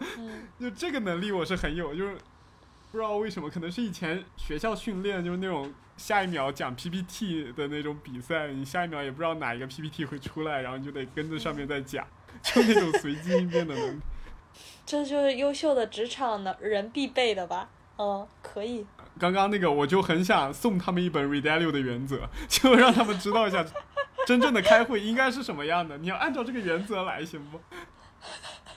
[0.58, 2.14] 就这个能力我是很有，就是
[2.90, 12.06] 不知道为什么，可能是以前学校训练，就是那种下一秒讲 PPT 的那种比赛，你下一秒也不知道哪一个 PPT 会出来，然后你就得跟着上面 在讲，
[12.42, 14.00] 就那种随机应变的能力，
[14.86, 17.68] 这就是优秀的职场的人必备的吧。
[17.96, 18.86] 哦，可以。
[19.18, 22.16] 刚刚那个，我就很想送他们一本《Revalue 的原则》，
[22.48, 23.64] 就让他们知道一下
[24.26, 25.98] 真正的开会应该是什么样的。
[25.98, 27.60] 你要按照这个原则来，行不？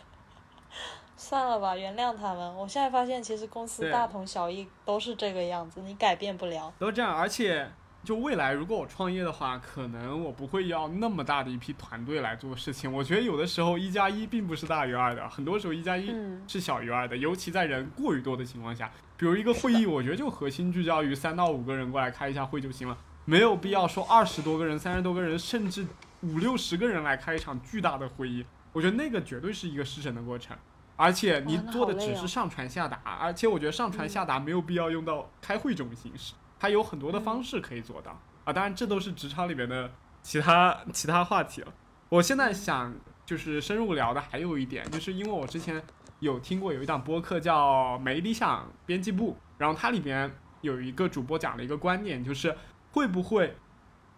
[1.17, 2.55] 算了吧，原谅他们。
[2.55, 6.71] 我现在发现，其实公司大同小异，都是这个样子，你改变不了。
[6.79, 7.69] 都这样，而且。
[8.03, 12.93] 就未来，如果我创业的话，可能我不会要那么大的一批团队来做事情。
[12.93, 16.15] 我觉得有的时候一加一并不是大于二的，很多时候一加一
[16.47, 18.89] 是小于二的，尤其在人过于多的情况下。
[19.17, 22.95] 比如一个会议，我觉得就核心聚焦于三到五个人过来开一下会就行了，
[23.25, 25.85] 没有必要说二十多个人、三十多个人，甚至
[26.21, 28.45] 五六十个人来开一场巨大的会议。
[28.73, 30.55] 我觉得那个绝对是一个失神的过程，
[30.95, 36.35] 而且你做的只是上传下达，而且我觉得上传下达没有必要用到开会这种形式。
[36.59, 39.91] 它有很多的方式可以做到啊，当然这都是职场里面的
[40.21, 41.73] 其他其他话题了。
[42.09, 42.93] 我现在想
[43.25, 45.81] 就是深入聊的还有一点，就是因为我之前
[46.19, 50.31] 有听过有一档播客叫《没理想编辑部》，然后它里面
[50.61, 52.55] 有一个主播讲了一个观点，就是
[52.91, 53.55] 会不会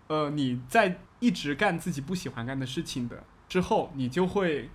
[0.07, 4.69] 呃你在一直干自己不喜欢干的事情的之后，你就会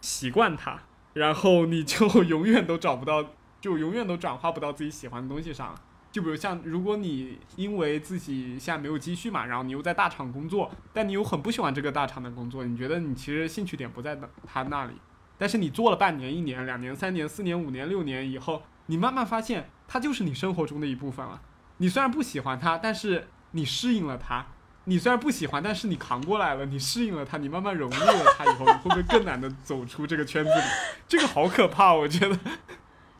[0.00, 0.80] 习惯它，
[1.14, 3.24] 然后你就永远都找不到，
[3.60, 5.74] 就永远都转化不到自己喜欢的东西上。
[6.12, 14.94] 就比如像，如果你因为自己现在没有积蓄嘛，然后你又在大厂工作，但你又很不喜欢这个大厂的工作，你觉得你其实兴趣点不在那他那里，
[15.38, 21.40] 但是你做了半年、一年、两年、三年、四年、五年、六年以后，你慢慢发现，它就是你生活中的一部分了。
[21.78, 24.46] 你虽然不喜欢它，但是你适应了它，
[24.84, 30.60] 你虽然不喜欢，但是你扛过来了，你适应了它，你慢慢融入了它以后，你会不会更难的走出这个圈子里？
[31.06, 32.38] 这个好可怕，我觉得。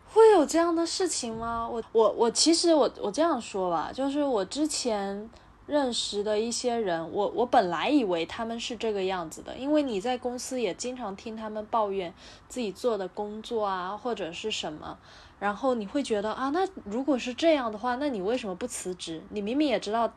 [0.06, 1.68] 会有这样的事情吗？
[1.68, 5.28] 我我我其实我我这样说吧，就是我之前
[5.66, 12.14] 认识的一些人，我我本来以为他们是这个样子的，因为你在公司也经常听他们抱怨
[12.48, 14.96] 自己做的工作啊，或者是什么，
[15.40, 19.22] 然后你会觉得啊，那如果是这样的话，那你为什么不辞职？
[19.30, 20.12] 你明明也知道，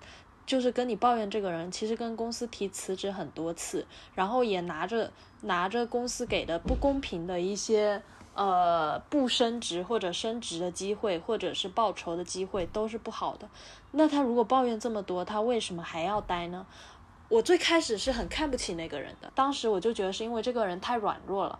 [0.46, 5.12] 就是跟你抱怨这个人，其实跟公司提辞职很多次，然后也拿着
[5.42, 8.02] 拿着公司给的不公平的一些。
[8.40, 13.50] 呃，不升职或者升职的机会，或者是报酬的机会，都是不好的。
[13.92, 16.66] 那他如果抱怨这么多，他为什么还要待呢？
[17.28, 21.60] 我最开始是很看不起那个人的，当时我就觉得是因为这个人太软弱了，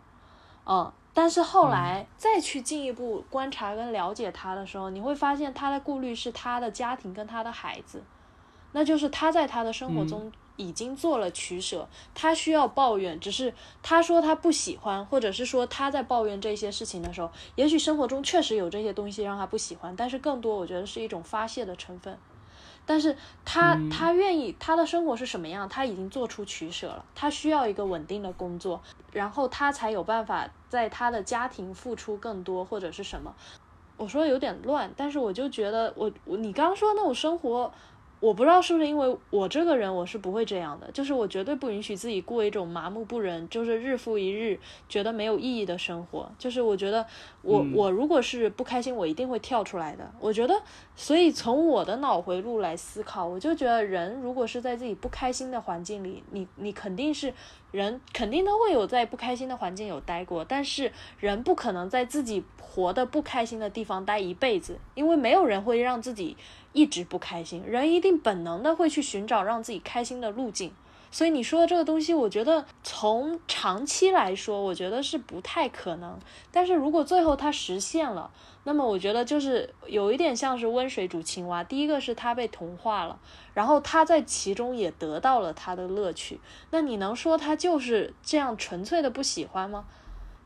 [0.66, 0.90] 嗯。
[1.14, 8.02] 但是后来再去进一步观察跟了解他的时候，你会发现他的顾虑是他的家庭跟他的孩子，
[8.72, 10.32] 那就是他在他的生活中。
[10.60, 22.18] 已经做了取舍，他需要抱怨，只是他说他不喜欢，或者是说他在抱怨这些事情的时候，也许生活中确实有这些东西让他不喜欢，但是更多我觉得是一种发泄的成分。
[22.86, 23.16] 但是
[23.46, 28.82] 他他愿意他的生活是什么样，他已经做出取舍了，他需要一个稳定的工作，
[29.14, 33.34] 然后他才有办法在他的家庭付出更多或者是什么。
[33.96, 37.72] 我说有点乱，但是我就觉得我我你刚刚说那种生活。
[38.20, 46.30] 我不知道是不是因为我这个人我是不会这样的，就是我绝对不允许自己过一种麻木不仁，就是日复一日觉得没有意义的生活。
[46.38, 47.06] 就是我觉得
[47.42, 50.12] 我我如果是不开心，我一定会跳出来的。
[50.20, 50.54] 我觉得，
[50.96, 57.34] 所以从我的脑回路来思考，我就觉得人如果是在自己不开心的环境里，你你肯定是
[57.72, 66.36] 人肯定都会有在不开心的环境有待过，但是人不可能在自己活的不开心的地方待一辈子，因为没有人会让自己。
[66.72, 70.72] 一直不开心，人一定本能的会去寻找让自己开心的路径。
[71.12, 76.20] 所以你说的这个东西，我觉得从长期来说，我觉得是不太可能。
[76.52, 78.32] 但是如果最后它实现了，
[78.64, 81.64] 那么我觉得就是有一点像是温水煮青蛙。
[81.64, 83.20] 第一个是他被同化了，
[83.54, 86.40] 然后他在其中也得到了他的乐趣。
[86.72, 89.86] 那你能说他就是这样纯粹的不喜欢吗？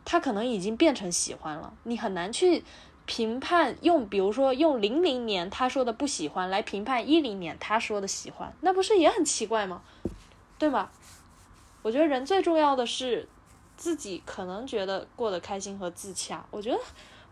[0.06, 1.74] 他可能已经变成喜欢了。
[1.84, 2.64] 你很难去。
[3.06, 9.82] 评判用，比如说用零零年他说的不喜欢来评判一零年他说的喜欢，那不是也很奇怪吗？
[10.64, 10.90] 对吧？
[11.82, 13.28] 我觉得人最重要的是
[13.76, 16.42] 自己可能觉得过得开心和自洽。
[16.52, 16.80] 我觉得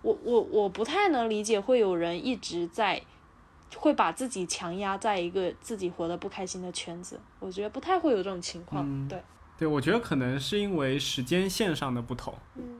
[0.01, 3.01] 我我我不太能理解会有人一直在
[3.77, 7.17] 会把自己强压在一个自己活得不开心的圈子。
[7.39, 9.07] 我觉得不太会有这种情况。
[9.07, 9.23] 对。
[9.57, 12.33] 对，我觉得可能是因为时间线上的不同，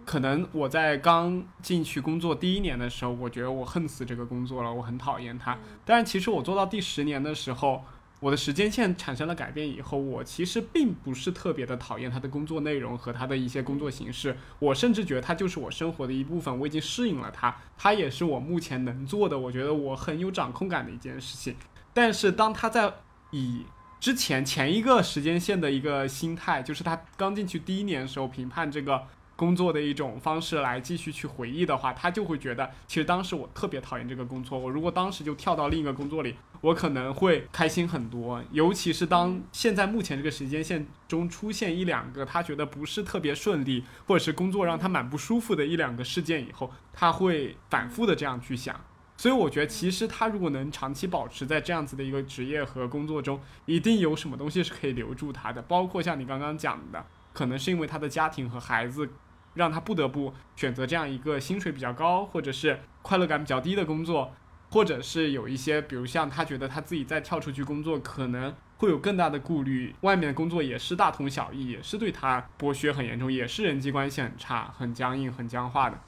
[0.03, 5.57] 可能我在刚进去工作第一年的时候，我觉得我恨死这个工作了，我很讨厌它。
[5.85, 7.85] 但是其实我做到第十年的时候，
[8.21, 21.55] 我的时间线产生了改变以后，我其实并不是特别的讨厌他的工作内容和他的一些工作形式，我甚至觉得它就是我生活的一部分，我已经适应了它，它也是我目前能做的，我觉得我很有掌控感的一件事情。
[21.93, 22.93] 但是当他在
[23.31, 23.65] 以
[23.99, 29.03] 之前前一个时间线的一个心态，就是他刚进去第一年的时候评判这个
[29.41, 38.39] 工作的一种方式来继续去回忆的话，他就会觉得，其实当时我特别讨厌这个工作，我如果当时就跳到另一个工作里，我可能会开心很多。
[38.51, 48.79] 尤其是当现在目前这个时间线中出现一两个他觉得不是特别顺利，或者是工作让他蛮不舒服的一两个事件以后，他会反复的这样去想。
[49.17, 55.63] 所以我觉得，其实他如果能长期保持在这样子的一个职业和工作中，一定有什么东西是可以留住他的。
[55.63, 57.03] 包括像你刚刚讲的，
[57.33, 59.09] 可能是因为他的家庭和孩子，
[59.53, 64.33] 让他不得不选择这样一个薪水比较高，或者是快乐感比较低的工作，
[64.69, 75.99] 或者是有一些，比如像他觉得他自己再跳出去工作，可能会有更大的顾虑，外面的工作也是大同小异，也是对他剥削很严重，也是人际关系很差、很僵硬、很僵化的。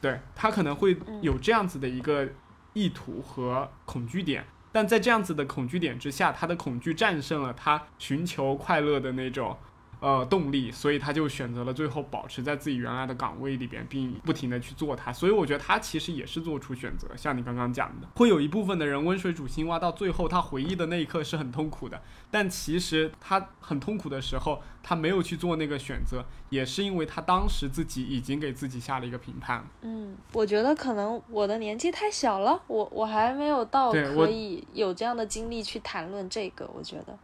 [0.00, 2.28] 对他可能会有这样子的一个。
[2.74, 9.56] 意图和恐惧点，但在这样子的恐惧点之下，他的恐惧战胜了他寻求快乐的那种。
[10.00, 15.12] 呃，动力，所以他就选择了最后保持在自己原来的岗位里边，并不停的去做它。
[15.12, 22.00] 所以我觉得他其实也是做出选择，像你刚刚讲的，会有一部分的人温水煮青蛙，到最后他回忆的那一刻是很痛苦的。
[22.30, 29.66] 但其实他很痛苦的时候，他没有去做那个选择，也是因为他当时自己已经给自己下了一个评判。
[29.82, 36.70] 嗯，我觉得可能我的年纪太小了，我我还没有到可以有这样的经历去谈论这个。
[36.72, 37.18] 我觉得，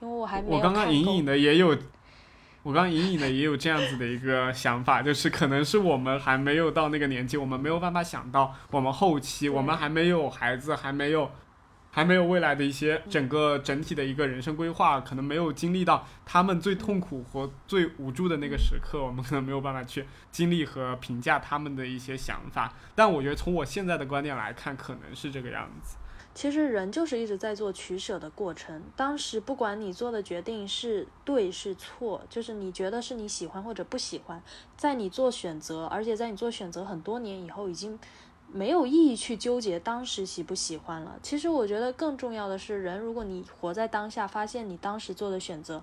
[0.00, 0.56] 因为我还没有。
[0.56, 1.76] 我刚刚隐隐的也有。
[2.64, 11.30] 我刚刚隐隐的也有这样子的一个想法，就是可能是我们还没有到那个年纪，我们没有办法想到我们后期，我们还没有孩子，还没有
[11.90, 22.72] 还没有未来的一些整个整体的一个人生规划，可能没有经历到他们最痛苦和最无助的那个时刻，我们可能没有办法去经历和评价他们的一些想法。
[22.94, 25.98] 但我觉得从我现在的观点来看，可能是这个样子。
[26.34, 28.82] 其实人就是一直在做取舍的过程。
[28.96, 34.42] 当时不管你做的决定是对是错，就是你觉得是你喜欢或者不喜欢，
[34.76, 37.98] 在你做选择，而且在你做选择很多年以后，已经。
[38.52, 41.18] 没有意义去纠结当时喜不喜欢了。
[41.20, 45.82] 其实我觉得更重要的是，人如果你活在当下，发现你当时做的选择，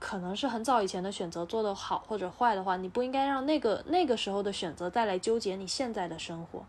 [0.00, 6.64] 可能是很早以前的选择做得好或者坏的话，你不应该让那个那个时候的选择再来纠结你现在的生活。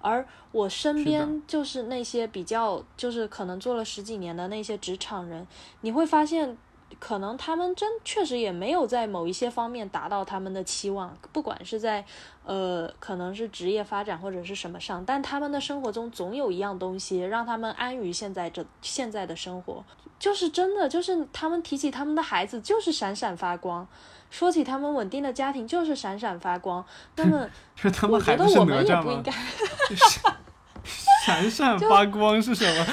[0.00, 5.46] 而我身边就是那些比较，就是可能做了十几年的那些职场人，
[5.80, 6.56] 你会发现。
[6.98, 12.02] 可能他们真确实也没有在某一些方面达到他们的期望，不管是在，
[12.44, 19.84] 呃，可能是职业发展或者是什么上，但他们的生活中总有一样东西让他们安于现在这现在的生活，
[20.18, 23.86] 就是真的，就是他们提起他们的孩子就是闪闪发光，
[24.30, 26.84] 说起他们稳定的家庭就是闪闪发光。
[27.16, 27.48] 那么，
[28.08, 29.32] 我觉得我们也不应该，
[31.24, 32.86] 闪闪发光是什么？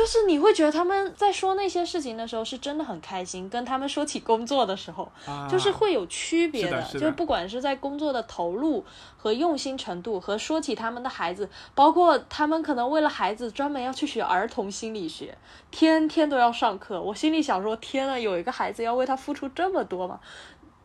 [0.00, 5.06] 就是你会觉得他们在说那些事情的时候是真的很开心，跟他们说起工作的时候，
[5.46, 6.80] 就是会有区别的。
[6.90, 8.82] 就是不管是在工作的投入
[9.18, 15.36] 和用心程度，和说起他们的孩子，包括他们可能为了孩子专门要去学儿童心理学，
[15.70, 17.02] 天天都要上课。
[17.02, 20.18] 我心里想说，天呐，有一个孩子要为他付出这么多吗？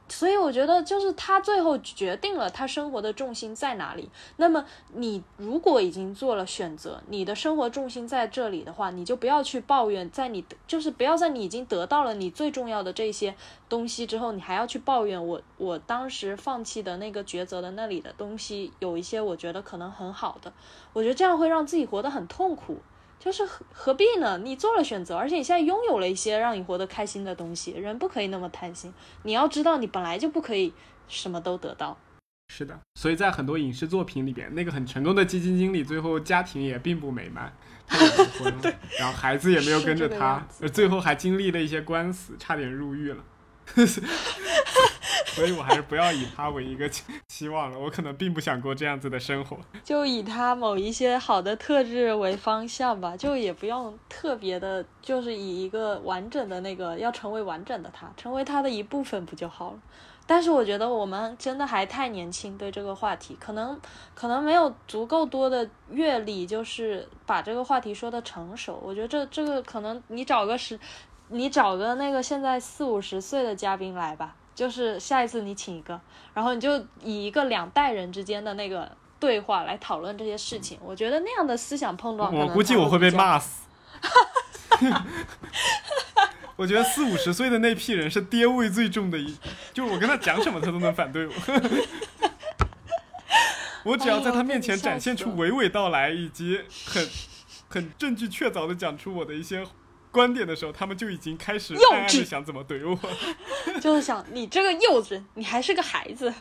[0.07, 4.09] 所以我觉得，就是他最后决定了他生活的重心在哪里。
[4.37, 4.63] 那么，
[4.93, 13.35] 你如果已经做了选择，你的生活重心在这里的话，你就不要去抱怨，在你就是不要在你已经得到了你最重要的这些
[13.67, 20.53] 东西之后，你还要去抱怨我我当时放弃的那个抉择的那里的东西有一些我觉得可能很好的，
[20.93, 22.77] 我觉得这样会让自己活得很痛苦。
[23.25, 24.37] 就是何何必呢？
[24.37, 27.71] 你做了选择，而且你现在拥有了一些让你活得开心的东西。
[27.71, 28.93] 人不可以那么贪心，
[29.23, 30.71] 你要知道，你本来就不可以
[31.07, 31.97] 什么都得到。
[32.53, 37.51] 是的，所以在很多影视作品里边，那个很成功的基金经理，最后家庭也并不美满，
[37.87, 43.23] 他离婚了， 然后孩子也没有跟着他，最后还经历了一些官司，差点入狱了。
[45.35, 46.89] 所以我还是不要以他为一个
[47.27, 49.57] 期望了，我可能并不想过这样子的生活。
[49.83, 59.79] 就以他某一些好的特质为方向吧，就也不用特别的，就是以一个完整的那个要成为完整的他，成为他的一部分不就好了？
[60.25, 63.77] 但是我觉得我们真的还太年轻，对这个话题可能
[64.13, 68.81] 可能没有足够多的阅历，就是把这个话题说的成熟。
[68.81, 70.79] 我觉得这这个可能你找个十。
[71.29, 75.99] 你找个那个现在四五十岁的嘉宾来吧，就是下一次你请一个，
[76.33, 80.77] 然后你就以一个两代人之间的那个对话来讨论这些事情。
[80.83, 83.63] 我觉得那样的思想碰撞，我估计我会被骂死。
[86.55, 89.35] 我觉得四五十岁的那批人是爹味最重的一，
[89.73, 91.33] 就是我跟他讲什么他都能反对我。
[93.83, 97.09] 我只要在他面前展现出娓娓道来以及很
[97.67, 99.65] 很证据确凿的讲出我的一些。
[100.15, 102.97] 观点的时候，他们就已经开始幼稚，想怎么怼我，
[103.81, 106.33] 就是想你这个幼稚，你还是个孩子。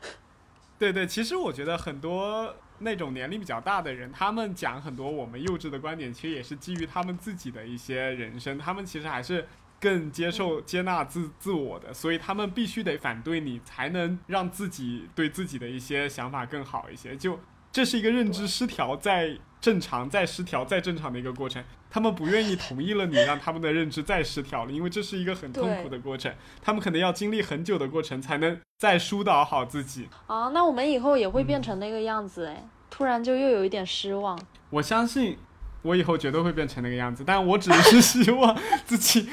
[0.78, 9.48] 对对，其实我觉得很多那种年龄比较大的人，他们讲很多我们幼稚的观点，其实也是基于他们自己的一些人生，他们其实还是
[9.80, 17.16] 更接受、接纳自自我的，所以他们必须得反对你，才能让自己对自己的一些想法更好一些。
[17.16, 17.40] 就
[17.72, 21.62] 这是一个认知失调，在正常、再失调、再正常的一个过程。
[21.90, 26.30] 他们不愿意同意了你，让他们的认知再失调了，因为这是一个很痛苦的过程，
[26.60, 30.06] 他们可能要经历很久的过程才能再疏导好自己。
[30.26, 34.38] 啊，那我们以后也会变成那个样子哎，突然就又有一点失望。
[34.68, 35.38] 我相信
[35.80, 38.54] 我以后绝对会变成那个样子，但我只是希望
[38.84, 39.26] 自己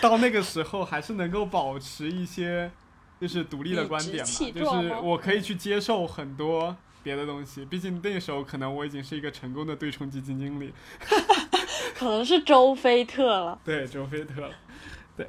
[0.00, 2.70] 到那个时候还是能够保持一些
[3.20, 10.72] 就是独立的观点嘛，就是我可以去接受很多别的东西，毕竟那个时候可能我已经是一个成功的对冲基金经理。
[11.94, 14.50] 可能是周菲特了，对，周菲特。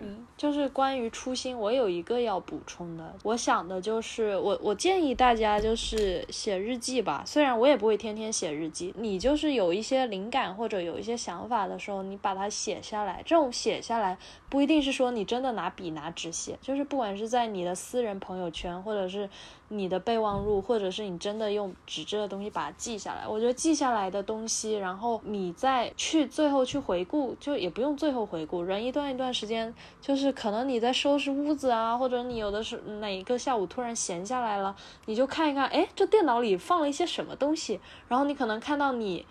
[0.02, 3.14] 嗯，就是关于初心，我有一个要补充的。
[3.24, 7.22] 我想的就是，我我建议大家就是写日记吧。
[7.26, 13.22] 虽然我也不会天天写日记，你就是有一些灵感或者有一些想法的时候，你把它写下来。
[13.26, 14.18] 这种写下来
[14.48, 19.30] 不一定是说你真的拿笔拿纸写，就是不管是在你的私人朋友圈，或者是
[19.68, 23.28] 你的备忘录，或者是你真的用纸质的东西把它记下来。
[23.28, 29.76] 我觉得记下来的东西，然后你再去最后去回顾，就也不用最后回顾，人一段一段时间。
[30.00, 34.76] 就是可能你在收拾屋子啊，或者你有的是哪一个下午突然闲下来了，
[35.06, 39.26] 你就看一看，哎，这电脑里放了一些什么东西，然后你可能看到你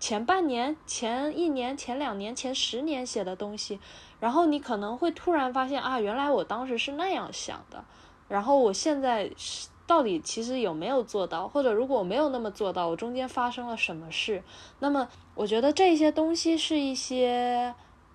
[0.00, 3.80] 前半年、前一年、前两年、前十年写的东西，
[4.20, 7.84] 然后你可能会突然发现啊，原来我当时是那样想的，
[8.28, 14.42] 然后我现在是到底其实有没有做到，或者如果我没有那么做到，我中间发生了什么事？
[14.80, 17.74] 那么我觉得这些东西是一些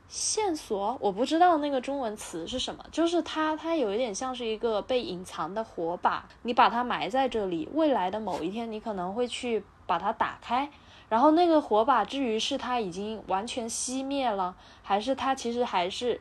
[0.10, 10.68] 线索，我不知道那个中文词是什么，就是它它有一点像是一个被隐藏的火把，你把它埋在这里，未来的某一天你可能会去把它打开。
[11.10, 16.20] 然后那个火把，至于是它已经完全熄灭了，还是它其实还是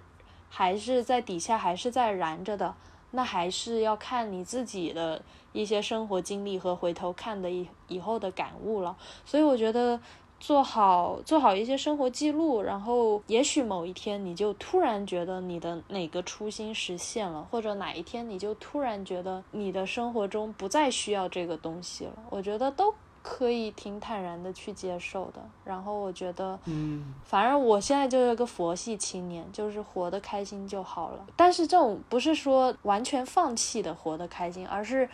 [0.50, 2.74] 还是在底下还是在燃着的，
[3.12, 8.94] 那还是要看你自己的一些生活经历和回头看的以以后的感悟了。
[9.24, 9.98] 所以我觉得
[10.40, 22.12] 做好做好一些生活记录，然后也许某一天你就突然觉得你的哪个初心实现了，或者哪一天你就突然觉得你的生活中不再需要这个东西了。
[22.30, 22.94] 我觉得都。
[23.20, 31.26] 可以挺坦然的去接受的，然后我觉得，嗯，反正我现在就是个佛系青年，就是活得开心就好了。
[31.36, 35.06] 但是这种不是说完全放弃的活得开心，而是，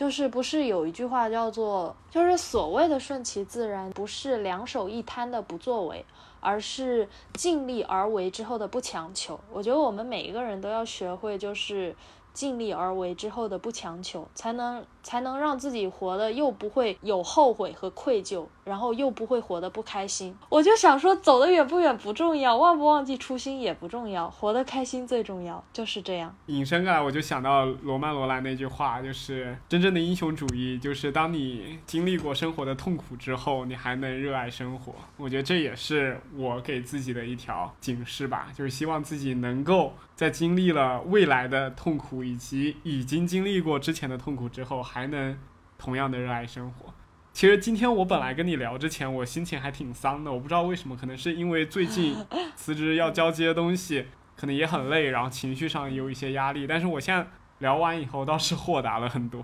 [0.00, 6.02] 就是不是有一句话叫做，就是所谓的顺其自然，不是两手一摊的不作为，
[6.40, 9.38] 而是尽力而为之后的不强求。
[9.52, 11.94] 我觉得我们每一个人都要学会，就是。
[12.32, 20.36] 尽力而为之后的不强求，才能才能让自己活的又不会有后悔和愧疚，然后又不会活得不开心。
[20.48, 26.34] 我就想说，走得远不远不重要，忘不忘记初心也不重要，活得开心最重要，就是这样。
[26.46, 34.94] 引申过来，我就想到罗曼罗兰那句话，就是真正的英雄主义，就是当你经历过生活的痛苦之后，你还能热爱生活。
[35.16, 39.92] 我觉得这也是我给自己的一条警示吧，就是希望自己能够。
[40.20, 45.38] 在经历了未来的痛苦以及已经经历过之前的痛苦之后，还能
[45.78, 46.92] 同样的热爱生活。
[47.32, 50.30] 其实今天我本来跟你聊之前，我心情还挺丧的。
[50.30, 52.14] 我不知道为什么，可能是因为最近
[52.54, 56.66] 辞职要交接东西， 可能也很累，然后情绪上有一些压力。
[56.66, 57.26] 但是我现在
[57.60, 59.42] 聊完以后，倒是豁达了很多。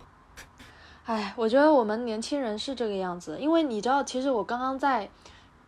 [1.06, 5.08] 哎，我觉得我们年轻人是这个样子，因为你知道，其实我刚刚在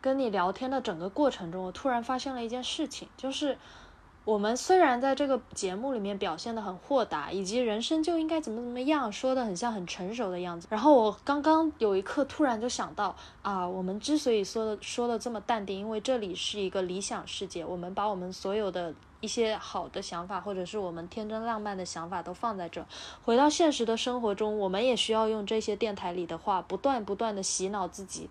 [0.02, 3.56] 跟你聊天的整个过程中，我突然发现了一件事情，就是。
[4.28, 10.68] 我们虽然在这个节目里面表现的很豁达，以及人生就应该怎么怎么样，说的很像很成熟的样子。
[10.68, 18.92] 然后我刚刚有一刻突然就想到啊，我们之所以说的说的这么淡定，因为这里是一个理想世界，我们把我们所有的
[19.22, 22.84] 一些好的想法，或者是我们天真浪漫的想法都放在这。
[23.24, 28.28] 回到现实的生活中，我们也需要用这些电台里的话，不断不断的洗脑自己，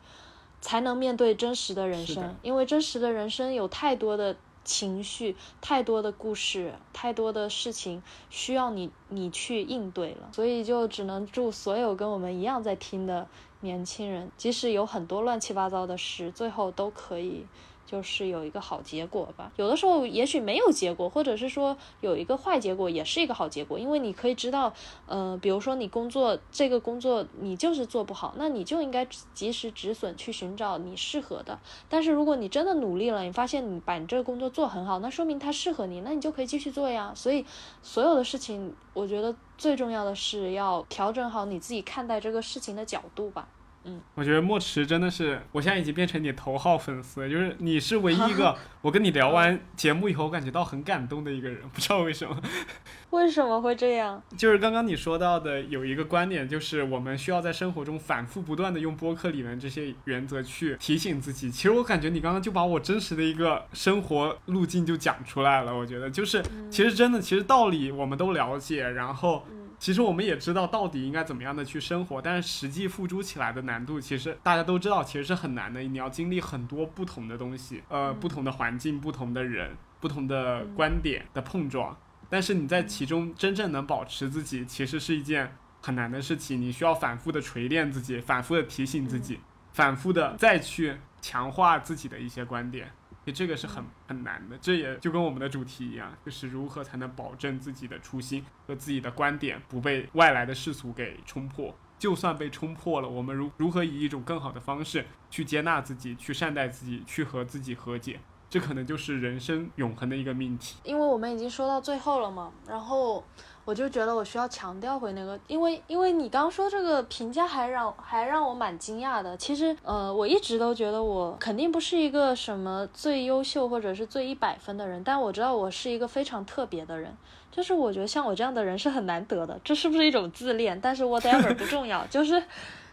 [0.62, 2.36] 才能面对真实的人生。
[2.44, 4.36] 因为真实的人生有太多的。
[4.68, 13.28] 情绪太多的故事，太多的事情需要你你去应对了，所以就只能祝所有跟我们一样在听的
[13.62, 17.46] 年轻人，即使有很多乱七八糟的事，最后都可以。
[17.88, 24.74] 就是有一个好结果吧，有的时候也许没有结果，或者是说有一个坏结果，也是一个好结果，因为你可以知道，
[25.06, 31.58] 呃，比如说你工作这个工作你就是做不好，那你就应该及时止损，去寻找你适合的。
[31.88, 37.14] 但是如果你真的努力了，你发现你把你这个工作做很好，那说明它适合你，那你就可以继续做呀。
[37.16, 37.46] 所以
[37.82, 43.48] 所有的事情，我觉得最重要的是要调整好你自己看待这个事情的角度吧。
[43.88, 52.38] 嗯，我觉得墨池真的是，我现在已经变成你头号粉丝，就是你是唯一一个 我跟你聊完节目以后，我感觉到很感动的一个人，不知道为什么。
[53.12, 54.22] 为什么会这样？
[54.36, 61.50] 就是刚刚你说到的有一个观点，就是我们需要在生活中反复不断的用播客里面这些原则去提醒自己。
[61.50, 65.74] 其实我感觉你刚刚就把我真实的一个生活路径就讲出来了。
[65.74, 69.46] 我觉得就是，其实真的，其实道理我们都了解，然后。
[69.80, 75.82] 其实我们也知道到底应该怎么样的去生活，但是实际付诸起来的难度，其实大家都知道，其实是很难的。
[75.82, 81.96] 你要经历很多不同的东西，呃，不同的环境、不同的人、不同的观点的碰撞。
[82.30, 86.60] 但是你在其中真正能保持自己，其实是一件很难的事情。
[86.60, 89.40] 你需要反复的锤炼自己，反复的提醒自己，
[89.72, 92.92] 反复的再去强化自己的一些观点。
[93.32, 101.76] 这个是很很难的，这也就跟我们的主题一样，就是如何才能保证自己的初心和自己的观点不被外来的世俗给冲破。
[102.00, 110.78] 就算被冲破了，我们如如何以一种更好的方式去接纳自己，去善待自己，去和自己和解，这可能就是人生永恒的一个命题。
[110.84, 113.24] 因为我们已经说到最后了嘛，然后。
[113.68, 119.36] 我就觉得我需要强调回那个，因为因为你刚说这个评价还让还让我蛮惊讶的。
[119.36, 127.14] 其实，呃，我一直都觉得我肯定不是一个什么最优秀或者是最一百分的人，但我知道我是一个非常特别的人。
[127.52, 130.80] 就是我觉得像我这样的人是很难得的，这是不是一种自恋？
[130.80, 132.42] 但是 whatever 不重要，就是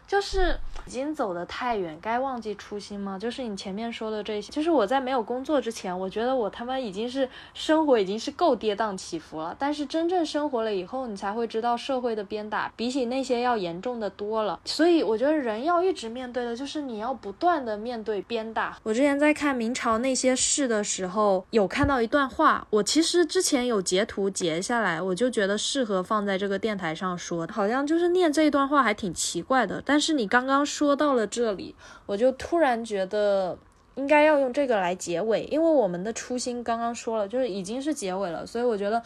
[0.07, 3.17] 就是已经走得太远，该忘记初心吗？
[3.17, 9.55] 就是你前面说的这些，就是我在没有工作之前，我觉得我他妈已经是生活已经是够跌宕起伏了。
[9.57, 14.59] 但是真正生活了以后，你才会知道社会的鞭打比起那些要严重的多了。
[14.63, 18.77] 所以我觉得人要一直面对的就是你要不断的面对鞭打。
[18.83, 29.94] 我之前在看明朝那些事的时候，有看到一段话，我其实之前有截图截下来，我就觉得适合放在这个电台上说，好像就是念这一段话还挺奇怪的，但。
[29.95, 31.73] 但是你刚刚说到了这里，
[32.05, 33.57] 我就突然觉得
[33.95, 39.01] 应该要用这个来结尾，因为我们的初心刚刚说了，就是已经是结尾了，所以我觉得，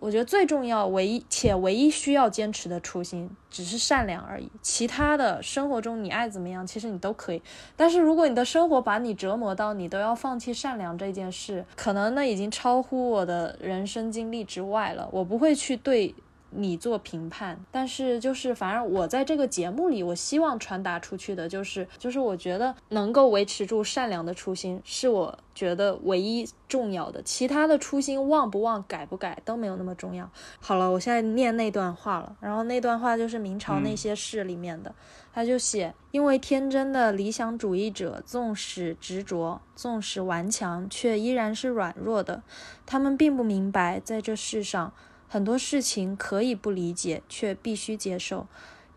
[0.00, 4.50] 我觉得最重要、唯一且唯一需要坚持的初心只是善良而已。
[4.60, 7.40] 其他的生活中你爱怎么样，其实你都可以。
[7.76, 15.08] 但是如果你的生活把你折磨到你都要放弃善良这件事，可能那已经超乎我的人生经历之外了。
[15.12, 16.12] 我不会去对。
[16.54, 30.30] 你做评判，但是就是反正我在这个节目里，我希望传达出去的就是，就是我觉得能够维持住善良的初心，是我觉得唯一重要的，其他的初心忘不忘、改不改都没有那么重要。
[30.60, 34.94] 好了，我现在念那段话了，然后那段话就是明朝那些事里面的，
[35.32, 42.42] 他就写，因为天真的理想主义者，纵使执着，纵使顽强，却依然是软弱的，
[42.84, 44.92] 他们并不明白在这世上。
[45.32, 48.46] 很多事情可以不理解，却必须接受。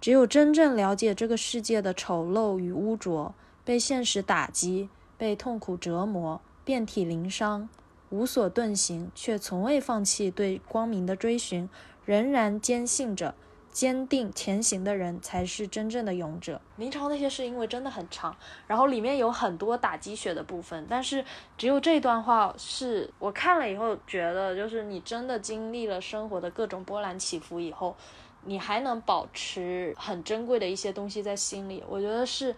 [0.02, 3.34] 只有真正了解这个世界的丑陋与污浊，
[3.64, 7.70] 被现实打击，被痛苦折磨，遍体鳞伤，
[8.10, 11.70] 无所遁形，却从未放弃对光明的追寻，
[12.03, 13.34] 仍然坚信着。
[13.76, 16.61] 坚定前行的人才是真正的勇者。
[16.77, 18.34] 明朝那些是因为真的很长，
[18.68, 21.26] 然后里面有很多打鸡血的部分，但是
[21.57, 27.93] 只有这段话是我看了以后觉得，就是你真的经历了生活的各种波澜起伏以后，
[28.45, 32.56] 你还能保持很珍贵的一些东西在心里，我觉得是。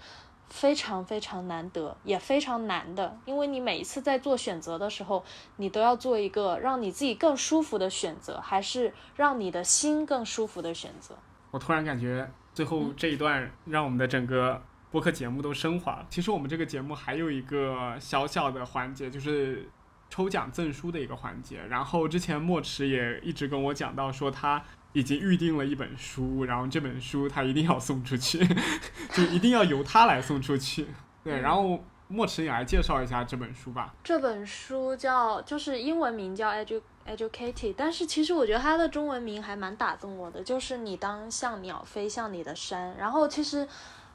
[0.49, 5.23] 非常非常难得，也非常难的，因为你每一次在做选择的时候，
[5.57, 11.15] 你都要做一个让你自己更舒服的选择，还是让你的心更舒服的选择。
[11.51, 16.05] 我突然感觉最后这一段让我们的整个播客节目都升华了。
[16.09, 19.69] 其实我们这个节目还有一个小小的环节，就是
[20.09, 21.61] 抽奖赠书的一个环节。
[21.69, 24.63] 然后之前墨池也一直跟我讲到说他。
[24.93, 28.39] 已经预定了一本书，然后这本书他一定要送出去，
[29.13, 30.87] 就一定要由他来送出去。
[31.23, 33.93] 对，然后莫池也来介绍一下这本书吧。
[34.03, 42.95] 这本书叫，就是英文名叫 Edu Educated，但是其实我觉得它的中文名还蛮打动我的，就是你当像鸟飞向你的山。
[42.97, 43.67] 然后其实。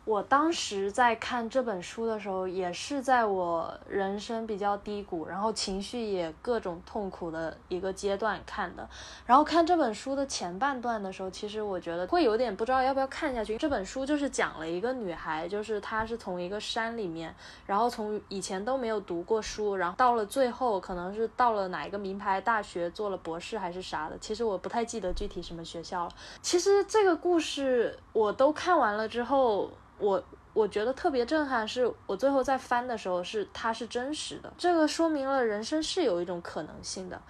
[0.04, 8.88] 我当时在看这本书的时候，也是在我人生比较低谷，然后情绪也各种痛苦的一个阶段看的。
[9.24, 13.56] 然后看这本书的前半段的时候，其实我觉得会有点不知道要不要看下去。
[13.56, 17.32] 这本书就是讲了一个女孩，就是她是从一个山里面，
[17.64, 26.10] 然后从以前都没有读过书，然后到了最后可能是到了哪一个名牌大学做了博士还是啥的，其实我不太记得具体什么学校了。
[26.42, 29.70] 其实这个故事我都看完了之后。
[30.02, 30.22] 我
[30.52, 37.22] 我觉得特别震撼，是我最后在翻的时候，是它是真实的，这个说明了人生是有一种可能性的。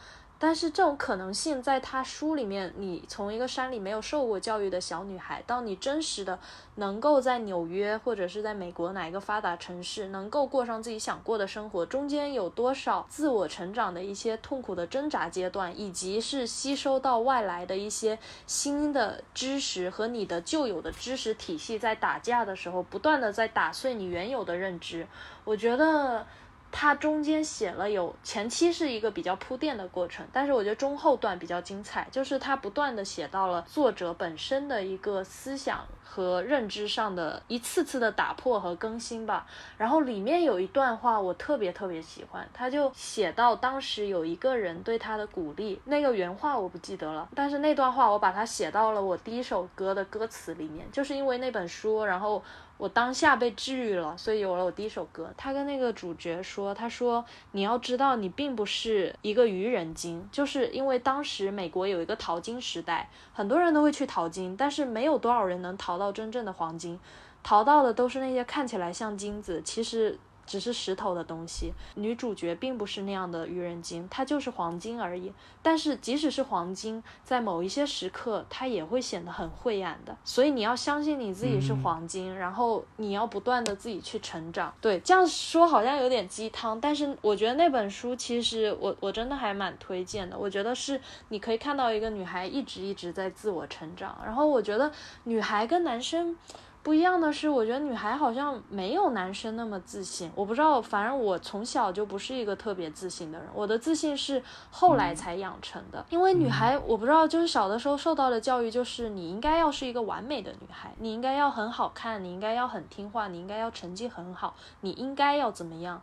[0.44, 6.36] 但是这种可能性，在他书里面，你从一个山里没有受过教育的小女孩，到你真实的
[6.74, 25.06] 能够在纽约或者是在美国哪一个发达城市，能够过上自己想过的生活，中间有多少自我成长的一些痛苦的挣扎阶段，以及是吸收到外来的一些新的知识和你的旧有的知识体系在打架的时候，不断的在打碎你原有的认知，
[25.44, 26.26] 我觉得。
[26.72, 39.46] 它中间写了有前期是一个比较铺垫的过程，但是我觉得中后段比较精彩，就是它不断的写到了作者本身的一个思想和认知上的一次次的打破和更新吧。
[39.76, 52.42] 然后里面有一段话我特别特别喜欢，他就写到当时有一个人对他的鼓励，那个原话我不记得了，但是那段话我把它写到了我第一首歌的歌词里面，就是因为那本书，然后。
[52.82, 55.32] 我当下被治愈了，所以有了我第一首歌。
[55.36, 66.98] 他跟那个主角说：“他说你要知道，你并不是一个愚人精，就是因为当时美国有一个淘金时代，很多人都会去淘金，但是没有多少人能淘到真正的黄金，
[67.44, 75.32] 淘到的都是那些看起来像金子，其实。”只是石头的东西，女主角并不是那样的愚人精，她就是黄金而已。
[75.62, 80.16] 但是即使是黄金，在某一些时刻，它也会显得很晦暗的。
[80.24, 84.74] 所以你要相信你自己是黄金，然后你要不断的自己去成长。
[84.80, 90.36] 对，这样说好像有点鸡汤，但是我觉得那本书其实我我真的还蛮推荐的。
[90.36, 94.18] 我觉得是你可以看到一个女孩一直一直在自我成长。
[94.24, 94.90] 然后我觉得
[95.24, 96.36] 女孩跟男生。
[96.82, 100.28] 不一样的是，我觉得女孩好像没有男生那么自信。
[100.34, 103.46] 我不知道，反正我从小就不是一个特别自信的人。
[103.54, 106.04] 我的自信是后来才养成的。
[106.10, 116.02] 因为女孩，我不知道，就是小的时候受到的教育就是你应该要是一个完美的女孩，你应该要很好看，你应该要很听话，你应该要成绩很好，你应该要怎么样。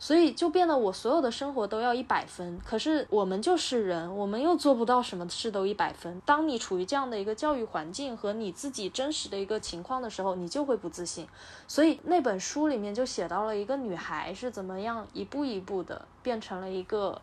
[0.00, 6.20] 所以就变得我所有的生活都要一百分，可是我们就是人，我们又做不到什么事都一百分。
[6.24, 11.28] 当你处于这样的一个教育环境和你自己真实的一个情况的时候，你就会不自信。
[11.68, 17.20] 所以那本书里面就写到了一个女孩是怎么样一步一步的变成了一个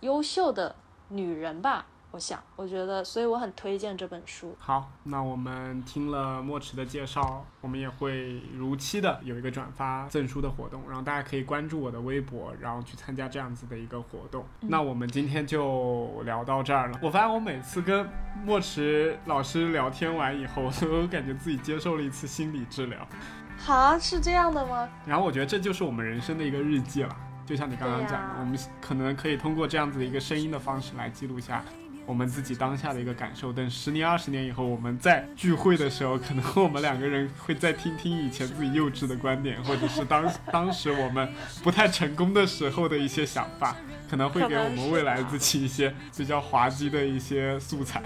[0.00, 0.76] 优秀的
[1.08, 1.86] 女人吧。
[2.12, 4.54] 我想，我觉得，所以我很推荐这本书。
[4.58, 14.44] 好，那我们听了墨池的介绍，我们也会如期的有一个转发赠书的活动，然后大家可以关注我的微博，然后去参加这样子的一个活动。
[14.60, 16.98] 那我们今天就聊到这儿了。
[17.02, 18.06] 我发现我每次跟
[18.44, 23.08] 墨池老师聊天完以后，都感觉自己接受了一次心理治疗。
[23.56, 24.86] 好，是这样的吗？
[25.06, 27.16] 然后我觉得这就是我们人生的一个日记了，
[27.46, 31.64] 就像你刚刚讲的，我们可能可以通过这样子的一个声音的方式来记录下。
[32.06, 41.28] 我们自己当下的一个感受，等十年、二十年以后，我们再聚会的时候，可能我们两个人会再听听以前自己幼稚的观点，或者是当 当时我们
[41.62, 43.76] 不太成功的时候的一些想法，
[44.10, 48.02] 可能会给我们未来自己一些比较滑稽的一些素材。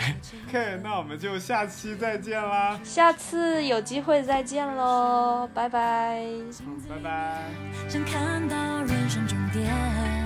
[0.49, 2.79] OK，那我们就下期再见啦！
[2.85, 6.23] 下次有机会再见喽，拜拜！
[6.89, 7.43] 拜拜！
[7.89, 10.26] 想看到人生终点。